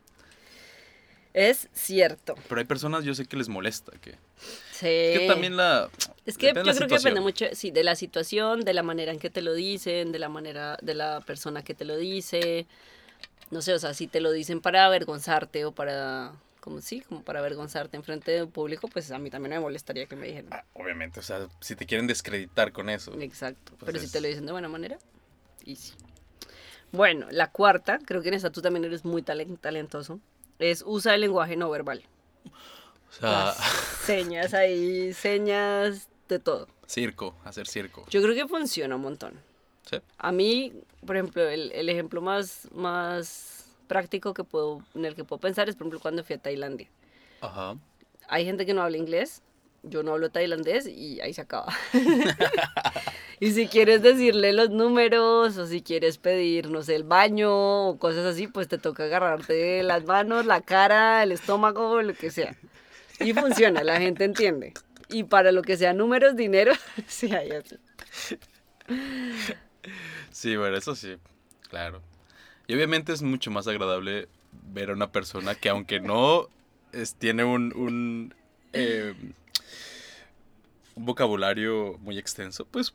Es 1.34 1.68
cierto. 1.74 2.34
Pero 2.48 2.60
hay 2.60 2.64
personas, 2.64 3.04
yo 3.04 3.14
sé 3.14 3.26
que 3.26 3.36
les 3.36 3.48
molesta, 3.48 3.92
que, 4.00 4.12
Sí. 4.72 4.86
que 4.86 5.24
también 5.28 5.56
la... 5.56 5.90
Es 6.24 6.38
que 6.38 6.46
yo 6.46 6.52
creo 6.54 6.64
que 6.88 6.96
depende 6.96 7.20
mucho, 7.20 7.44
sí, 7.52 7.70
de 7.70 7.84
la 7.84 7.94
situación, 7.94 8.60
de 8.60 8.72
la 8.72 8.82
manera 8.82 9.12
en 9.12 9.18
que 9.18 9.28
te 9.28 9.42
lo 9.42 9.52
dicen, 9.52 10.12
de 10.12 10.18
la 10.18 10.28
manera, 10.30 10.78
de 10.80 10.94
la 10.94 11.20
persona 11.20 11.62
que 11.62 11.74
te 11.74 11.84
lo 11.84 11.96
dice. 11.96 12.66
No 13.50 13.60
sé, 13.62 13.74
o 13.74 13.78
sea, 13.78 13.92
si 13.94 14.06
te 14.06 14.20
lo 14.20 14.32
dicen 14.32 14.60
para 14.60 14.86
avergonzarte 14.86 15.64
o 15.66 15.72
para, 15.72 16.32
como 16.66 16.80
sí, 16.80 17.00
como 17.00 17.22
para 17.22 17.38
avergonzarte 17.38 17.96
en 17.96 18.02
frente 18.02 18.32
de 18.32 18.42
un 18.42 18.50
público, 18.50 18.88
pues 18.88 19.12
a 19.12 19.18
mí 19.20 19.30
también 19.30 19.50
me 19.54 19.60
molestaría 19.60 20.06
que 20.06 20.16
me 20.16 20.26
dijeran. 20.26 20.52
Ah, 20.52 20.64
obviamente, 20.74 21.20
o 21.20 21.22
sea, 21.22 21.46
si 21.60 21.76
te 21.76 21.86
quieren 21.86 22.08
descreditar 22.08 22.72
con 22.72 22.90
eso. 22.90 23.12
Exacto. 23.20 23.72
Pues 23.78 23.86
Pero 23.86 24.00
si 24.00 24.10
te 24.10 24.20
lo 24.20 24.26
dicen 24.26 24.46
de 24.46 24.50
buena 24.52 24.68
manera, 24.68 24.98
easy. 25.64 25.92
Bueno, 26.90 27.28
la 27.30 27.52
cuarta, 27.52 28.00
creo 28.04 28.20
que 28.20 28.28
en 28.28 28.34
esta 28.34 28.50
tú 28.50 28.62
también 28.62 28.84
eres 28.84 29.04
muy 29.04 29.22
talen- 29.22 29.60
talentoso, 29.60 30.18
es 30.58 30.82
usa 30.84 31.14
el 31.14 31.20
lenguaje 31.20 31.54
no 31.56 31.70
verbal. 31.70 32.02
O 32.44 33.12
sea, 33.12 33.30
Las 33.30 33.56
señas 34.04 34.52
ahí, 34.52 35.12
señas 35.12 36.08
de 36.28 36.40
todo. 36.40 36.66
circo, 36.88 37.36
hacer 37.44 37.68
circo. 37.68 38.04
Yo 38.10 38.20
creo 38.22 38.34
que 38.34 38.48
funciona 38.48 38.96
un 38.96 39.02
montón. 39.02 39.34
¿Sí? 39.88 39.98
A 40.18 40.32
mí, 40.32 40.72
por 41.06 41.16
ejemplo, 41.16 41.48
el, 41.48 41.70
el 41.70 41.88
ejemplo 41.88 42.20
más, 42.20 42.68
más 42.72 43.55
práctico 43.86 44.34
que 44.34 44.44
puedo, 44.44 44.82
en 44.94 45.04
el 45.04 45.14
que 45.14 45.24
puedo 45.24 45.40
pensar 45.40 45.68
es, 45.68 45.76
por 45.76 45.84
ejemplo, 45.84 46.00
cuando 46.00 46.24
fui 46.24 46.36
a 46.36 46.38
Tailandia. 46.38 46.88
Ajá. 47.40 47.76
Hay 48.28 48.44
gente 48.44 48.66
que 48.66 48.74
no 48.74 48.82
habla 48.82 48.96
inglés, 48.96 49.42
yo 49.88 50.02
no 50.02 50.12
hablo 50.12 50.30
tailandés 50.30 50.86
y 50.86 51.20
ahí 51.20 51.32
se 51.32 51.40
acaba. 51.40 51.72
y 53.40 53.52
si 53.52 53.68
quieres 53.68 54.02
decirle 54.02 54.52
los 54.52 54.70
números 54.70 55.56
o 55.56 55.66
si 55.66 55.82
quieres 55.82 56.18
pedir, 56.18 56.70
no 56.70 56.82
sé, 56.82 56.96
el 56.96 57.04
baño 57.04 57.88
o 57.88 57.98
cosas 57.98 58.26
así, 58.26 58.48
pues 58.48 58.68
te 58.68 58.78
toca 58.78 59.04
agarrarte 59.04 59.82
las 59.82 60.04
manos, 60.04 60.46
la 60.46 60.60
cara, 60.60 61.22
el 61.22 61.32
estómago, 61.32 62.02
lo 62.02 62.14
que 62.14 62.30
sea. 62.30 62.56
Y 63.20 63.32
funciona, 63.32 63.82
la 63.82 63.98
gente 63.98 64.24
entiende. 64.24 64.74
Y 65.08 65.24
para 65.24 65.52
lo 65.52 65.62
que 65.62 65.76
sea 65.76 65.92
números, 65.92 66.36
dinero, 66.36 66.72
sí 67.06 67.32
hay 67.32 67.52
así. 67.52 67.76
Sí, 70.30 70.56
bueno, 70.56 70.76
eso 70.76 70.94
sí, 70.94 71.16
claro. 71.70 72.02
Y 72.66 72.74
obviamente 72.74 73.12
es 73.12 73.22
mucho 73.22 73.50
más 73.50 73.66
agradable 73.68 74.28
ver 74.72 74.90
a 74.90 74.92
una 74.94 75.12
persona 75.12 75.54
que 75.54 75.68
aunque 75.68 76.00
no 76.00 76.48
es- 76.92 77.14
tiene 77.14 77.44
un, 77.44 77.72
un, 77.76 78.34
eh, 78.72 79.14
un 80.94 81.04
vocabulario 81.06 81.96
muy 82.00 82.18
extenso, 82.18 82.64
pues 82.66 82.94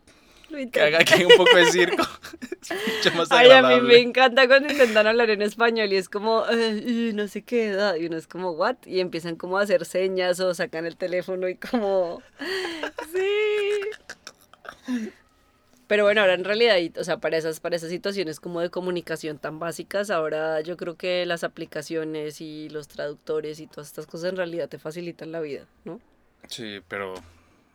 que 0.73 0.81
haga 0.81 0.97
aquí 0.99 1.23
un 1.23 1.31
poco 1.37 1.55
de 1.55 1.71
circo. 1.71 2.03
es 2.61 2.71
mucho 2.97 3.15
más 3.15 3.31
Ay, 3.31 3.45
a 3.51 3.61
mí 3.61 3.67
agradable. 3.67 3.87
me 3.87 3.99
encanta 3.99 4.47
cuando 4.47 4.69
intentan 4.69 5.07
hablar 5.07 5.29
en 5.29 5.41
español 5.41 5.93
y 5.93 5.95
es 5.95 6.09
como, 6.09 6.43
"Ay, 6.43 7.09
y 7.09 7.13
no 7.13 7.29
sé 7.29 7.43
qué 7.43 7.67
edad, 7.67 7.95
y 7.95 8.07
uno 8.07 8.17
es 8.17 8.27
como, 8.27 8.51
¿what? 8.51 8.75
Y 8.85 8.99
empiezan 8.99 9.37
como 9.37 9.57
a 9.57 9.61
hacer 9.61 9.85
señas 9.85 10.41
o 10.41 10.53
sacan 10.53 10.85
el 10.85 10.97
teléfono 10.97 11.47
y 11.47 11.55
como, 11.55 12.21
sí. 13.13 15.11
Pero 15.91 16.05
bueno, 16.05 16.21
ahora 16.21 16.35
en 16.35 16.45
realidad, 16.45 16.77
o 17.01 17.03
sea, 17.03 17.17
para 17.17 17.35
esas, 17.35 17.59
para 17.59 17.75
esas 17.75 17.89
situaciones 17.89 18.39
como 18.39 18.61
de 18.61 18.69
comunicación 18.69 19.37
tan 19.37 19.59
básicas, 19.59 20.09
ahora 20.09 20.61
yo 20.61 20.77
creo 20.77 20.95
que 20.95 21.25
las 21.25 21.43
aplicaciones 21.43 22.39
y 22.39 22.69
los 22.69 22.87
traductores 22.87 23.59
y 23.59 23.67
todas 23.67 23.87
estas 23.87 24.07
cosas 24.07 24.29
en 24.29 24.37
realidad 24.37 24.69
te 24.69 24.79
facilitan 24.79 25.33
la 25.33 25.41
vida, 25.41 25.67
¿no? 25.83 25.99
Sí, 26.47 26.79
pero 26.87 27.15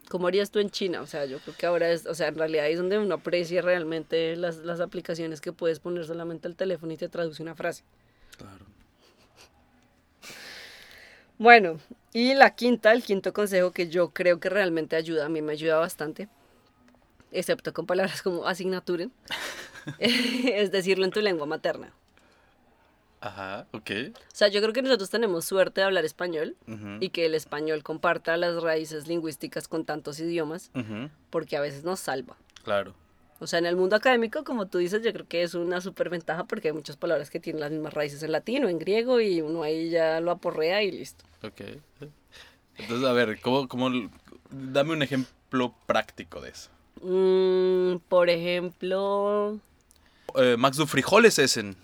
¿Cómo 0.08 0.28
harías 0.28 0.50
tú 0.50 0.60
en 0.60 0.70
China? 0.70 1.02
O 1.02 1.06
sea, 1.06 1.26
yo 1.26 1.40
creo 1.40 1.54
que 1.58 1.66
ahora 1.66 1.90
es, 1.90 2.06
o 2.06 2.14
sea, 2.14 2.28
en 2.28 2.36
realidad 2.36 2.64
ahí 2.64 2.72
es 2.72 2.78
donde 2.78 2.98
uno 2.98 3.16
aprecia 3.16 3.60
realmente 3.60 4.34
las, 4.36 4.56
las 4.60 4.80
aplicaciones 4.80 5.42
que 5.42 5.52
puedes 5.52 5.78
poner 5.78 6.06
solamente 6.06 6.48
el 6.48 6.56
teléfono 6.56 6.94
y 6.94 6.96
te 6.96 7.10
traduce 7.10 7.42
una 7.42 7.54
frase. 7.54 7.84
claro. 8.38 8.64
Bueno, 11.36 11.78
y 12.14 12.32
la 12.32 12.54
quinta, 12.54 12.92
el 12.92 13.02
quinto 13.02 13.34
consejo 13.34 13.72
que 13.72 13.90
yo 13.90 14.08
creo 14.08 14.40
que 14.40 14.48
realmente 14.48 14.96
ayuda, 14.96 15.26
a 15.26 15.28
mí 15.28 15.42
me 15.42 15.52
ayuda 15.52 15.76
bastante, 15.76 16.30
excepto 17.32 17.72
con 17.72 17.86
palabras 17.86 18.22
como 18.22 18.46
asignaturen, 18.46 19.12
es 19.98 20.70
decirlo 20.70 21.04
en 21.04 21.10
tu 21.10 21.20
lengua 21.20 21.46
materna. 21.46 21.92
Ajá, 23.20 23.66
ok. 23.72 23.90
O 24.14 24.34
sea, 24.34 24.48
yo 24.48 24.60
creo 24.60 24.72
que 24.72 24.82
nosotros 24.82 25.10
tenemos 25.10 25.44
suerte 25.44 25.80
de 25.80 25.86
hablar 25.86 26.04
español 26.04 26.56
y 27.00 27.08
que 27.08 27.26
el 27.26 27.34
español 27.34 27.82
comparta 27.82 28.36
las 28.36 28.62
raíces 28.62 29.08
lingüísticas 29.08 29.68
con 29.68 29.84
tantos 29.84 30.20
idiomas, 30.20 30.70
porque 31.30 31.56
a 31.56 31.60
veces 31.60 31.82
nos 31.82 32.00
salva. 32.00 32.36
Claro. 32.62 32.94
O 33.38 33.46
sea, 33.46 33.58
en 33.58 33.66
el 33.66 33.76
mundo 33.76 33.96
académico, 33.96 34.44
como 34.44 34.66
tú 34.66 34.78
dices, 34.78 35.02
yo 35.02 35.12
creo 35.12 35.26
que 35.26 35.42
es 35.42 35.54
una 35.54 35.80
superventaja 35.80 36.44
porque 36.44 36.68
hay 36.68 36.74
muchas 36.74 36.96
palabras 36.96 37.28
que 37.28 37.38
tienen 37.38 37.60
las 37.60 37.70
mismas 37.70 37.92
raíces 37.92 38.22
en 38.22 38.32
latín 38.32 38.64
o 38.64 38.68
en 38.68 38.78
griego 38.78 39.20
y 39.20 39.42
uno 39.42 39.62
ahí 39.62 39.90
ya 39.90 40.20
lo 40.20 40.30
aporrea 40.30 40.82
y 40.82 40.90
listo. 40.90 41.24
Ok. 41.42 41.60
Entonces, 42.78 43.06
a 43.06 43.12
ver, 43.12 43.38
¿cómo, 43.40 43.68
cómo, 43.68 43.90
dame 44.50 44.92
un 44.92 45.02
ejemplo 45.02 45.74
práctico 45.86 46.40
de 46.40 46.50
eso. 46.50 46.70
Mm, 47.02 47.96
por 48.08 48.30
ejemplo... 48.30 49.58
Eh, 50.34 50.56
Max, 50.58 50.76
du 50.76 50.86
frijoles 50.86 51.38
essen. 51.38 51.76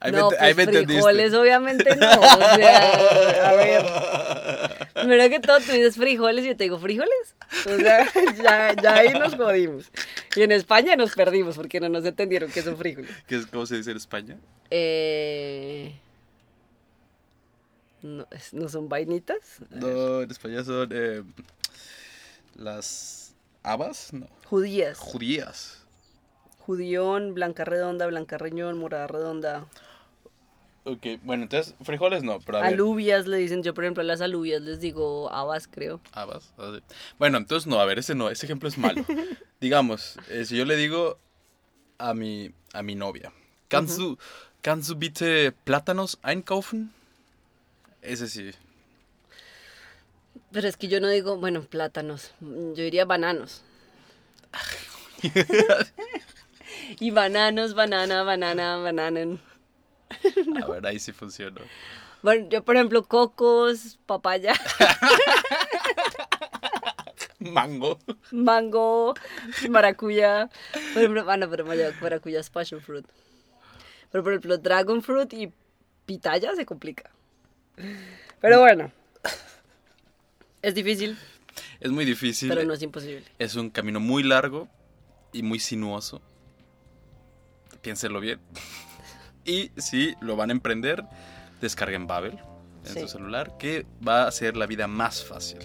Ahí 0.00 0.12
no, 0.12 0.28
pues 0.28 0.84
frijoles 0.84 1.32
obviamente 1.32 1.96
no. 1.96 2.10
O 2.20 2.22
sea, 2.56 3.48
a 3.48 3.52
ver. 3.54 3.84
Primero 4.92 5.30
que 5.30 5.40
todo, 5.40 5.58
tú 5.60 5.72
dices 5.72 5.96
frijoles 5.96 6.44
y 6.44 6.48
yo 6.48 6.56
te 6.56 6.64
digo 6.64 6.78
frijoles. 6.78 7.34
O 7.64 7.76
sea, 7.78 8.06
ya, 8.42 8.74
ya 8.80 8.94
ahí 8.96 9.14
nos 9.14 9.34
jodimos. 9.34 9.90
Y 10.36 10.42
en 10.42 10.52
España 10.52 10.94
nos 10.94 11.14
perdimos 11.14 11.56
porque 11.56 11.80
no 11.80 11.88
nos 11.88 12.04
entendieron 12.04 12.50
que 12.50 12.60
son 12.60 12.76
frijoles. 12.76 13.10
¿Qué 13.26 13.36
es, 13.36 13.46
¿Cómo 13.46 13.64
se 13.64 13.76
dice 13.76 13.92
en 13.92 13.96
España? 13.96 14.36
Eh... 14.70 15.94
¿no 18.52 18.68
son 18.68 18.90
vainitas? 18.90 19.60
No, 19.70 20.20
en 20.20 20.30
España 20.30 20.62
son 20.62 20.90
eh, 20.92 21.22
las 22.56 23.23
habas, 23.64 24.12
no, 24.12 24.28
Judías. 24.46 24.98
judías. 24.98 25.80
Judión, 26.60 27.34
blanca 27.34 27.64
redonda, 27.64 28.06
blanca 28.06 28.38
riñón, 28.38 28.78
morada 28.78 29.06
redonda. 29.06 29.66
Ok, 30.84 31.06
bueno, 31.22 31.44
entonces 31.44 31.74
frijoles 31.82 32.22
no, 32.22 32.40
pero 32.40 32.58
a. 32.58 32.66
Alubias 32.66 33.26
le 33.26 33.38
dicen, 33.38 33.62
yo 33.62 33.72
por 33.74 33.84
ejemplo 33.84 34.02
a 34.02 34.04
las 34.04 34.20
alubias 34.20 34.60
les 34.62 34.80
digo 34.80 35.30
habas, 35.32 35.66
creo. 35.66 36.00
Habas. 36.12 36.52
así. 36.58 36.82
Bueno, 37.18 37.38
entonces 37.38 37.66
no, 37.66 37.80
a 37.80 37.86
ver, 37.86 37.98
ese 37.98 38.14
no, 38.14 38.28
ese 38.28 38.46
ejemplo 38.46 38.68
es 38.68 38.76
malo. 38.76 39.02
Digamos, 39.60 40.18
eh, 40.28 40.44
si 40.44 40.56
yo 40.56 40.66
le 40.66 40.76
digo 40.76 41.18
a 41.98 42.12
mi, 42.12 42.52
a 42.74 42.82
mi 42.82 42.94
novia, 42.94 43.32
¿kannst, 43.68 43.98
du, 43.98 44.18
¿kannst 44.60 44.90
du 44.90 44.96
bitte 44.96 45.52
plátanos 45.52 46.18
einkaufen? 46.22 46.92
Ese 48.02 48.28
sí. 48.28 48.50
Pero 50.54 50.68
es 50.68 50.76
que 50.76 50.86
yo 50.86 51.00
no 51.00 51.08
digo, 51.08 51.36
bueno, 51.36 51.62
plátanos, 51.62 52.30
yo 52.40 52.74
diría 52.74 53.04
bananos. 53.04 53.62
y 57.00 57.10
bananos, 57.10 57.74
banana, 57.74 58.22
banana, 58.22 58.76
bananen. 58.76 59.40
A 60.62 60.66
ver, 60.68 60.86
ahí 60.86 61.00
sí 61.00 61.10
funcionó. 61.12 61.60
Bueno, 62.22 62.48
yo 62.50 62.62
por 62.64 62.76
ejemplo 62.76 63.02
cocos, 63.02 63.98
papaya, 64.06 64.54
Mango. 67.40 67.98
mango, 68.30 69.14
maracuyá. 69.68 70.48
Por 70.92 71.02
ejemplo, 71.02 71.24
bueno, 71.24 71.50
pero 71.50 71.66
mara- 71.66 71.92
maracuyá 72.00 72.38
es 72.40 72.48
passion 72.48 72.80
fruit. 72.80 73.06
Pero 74.12 74.22
por 74.22 74.32
ejemplo, 74.32 74.56
dragon 74.58 75.02
fruit 75.02 75.32
y 75.34 75.52
pitaya 76.06 76.54
se 76.54 76.64
complica. 76.64 77.10
Pero 78.40 78.60
bueno. 78.60 78.92
Es 80.64 80.74
difícil, 80.74 81.16
Es 81.80 81.90
muy 81.90 82.04
difícil. 82.04 82.48
pero 82.48 82.64
no 82.64 82.72
es 82.74 82.82
imposible. 82.82 83.24
Es 83.38 83.54
un 83.54 83.68
camino 83.70 84.00
muy 84.00 84.22
largo 84.22 84.68
y 85.32 85.42
muy 85.42 85.58
sinuoso. 85.58 86.20
Piénsenlo 87.82 88.20
bien. 88.20 88.40
Y 89.46 89.70
si 89.76 90.14
lo 90.22 90.36
van 90.36 90.48
a 90.48 90.52
emprender, 90.52 91.04
descarguen 91.60 92.06
Babel. 92.06 92.38
en 92.86 92.92
Sí. 92.94 93.00
su 93.00 93.08
celular 93.08 93.58
que 93.58 93.84
va 94.06 94.22
a 94.22 94.28
hacer 94.28 94.56
la 94.56 94.66
vida 94.66 94.86
más 94.86 95.22
fácil. 95.22 95.58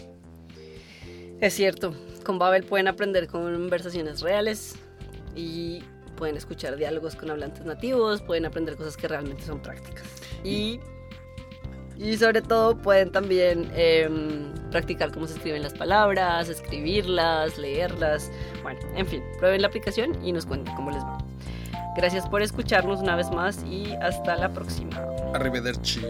Es 1.40 1.54
cierto, 1.54 1.96
con 2.26 2.38
Babel 2.40 2.66
pueden 2.66 2.90
aprender 2.90 3.28
conversaciones 3.28 4.20
reales 4.20 4.76
y 5.34 5.82
pueden 6.18 6.36
escuchar 6.36 6.76
diálogos 6.76 7.16
con 7.16 7.30
hablantes 7.32 7.64
nativos, 7.64 8.22
pueden 8.22 8.46
aprender 8.46 8.76
cosas 8.76 8.98
que 8.98 9.08
realmente 9.08 9.44
son 9.46 9.62
prácticas. 9.62 10.04
Y, 10.44 10.82
y 12.00 12.16
sobre 12.16 12.42
todo 12.42 12.78
pueden 12.78 13.12
también 13.12 13.70
em, 13.76 14.54
practicar 14.72 15.12
cómo 15.12 15.28
se 15.28 15.34
escriben 15.34 15.62
las 15.62 15.74
palabras, 15.74 16.48
escribirlas, 16.48 17.58
leerlas. 17.58 18.32
Bueno, 18.64 18.80
en 18.96 19.06
fin, 19.06 19.22
prueben 19.38 19.62
la 19.62 19.68
aplicación 19.68 20.18
y 20.26 20.32
nos 20.32 20.46
cuenten 20.46 20.74
cómo 20.76 20.92
les 20.92 21.04
va. 21.04 21.18
Gracias 21.98 22.28
por 22.30 22.42
escucharnos 22.42 23.02
una 23.02 23.18
vez 23.18 23.30
más 23.32 23.64
y 23.66 23.94
hasta 24.02 24.38
la 24.38 24.50
próxima. 24.50 24.96
Arrivederci. 25.34 26.02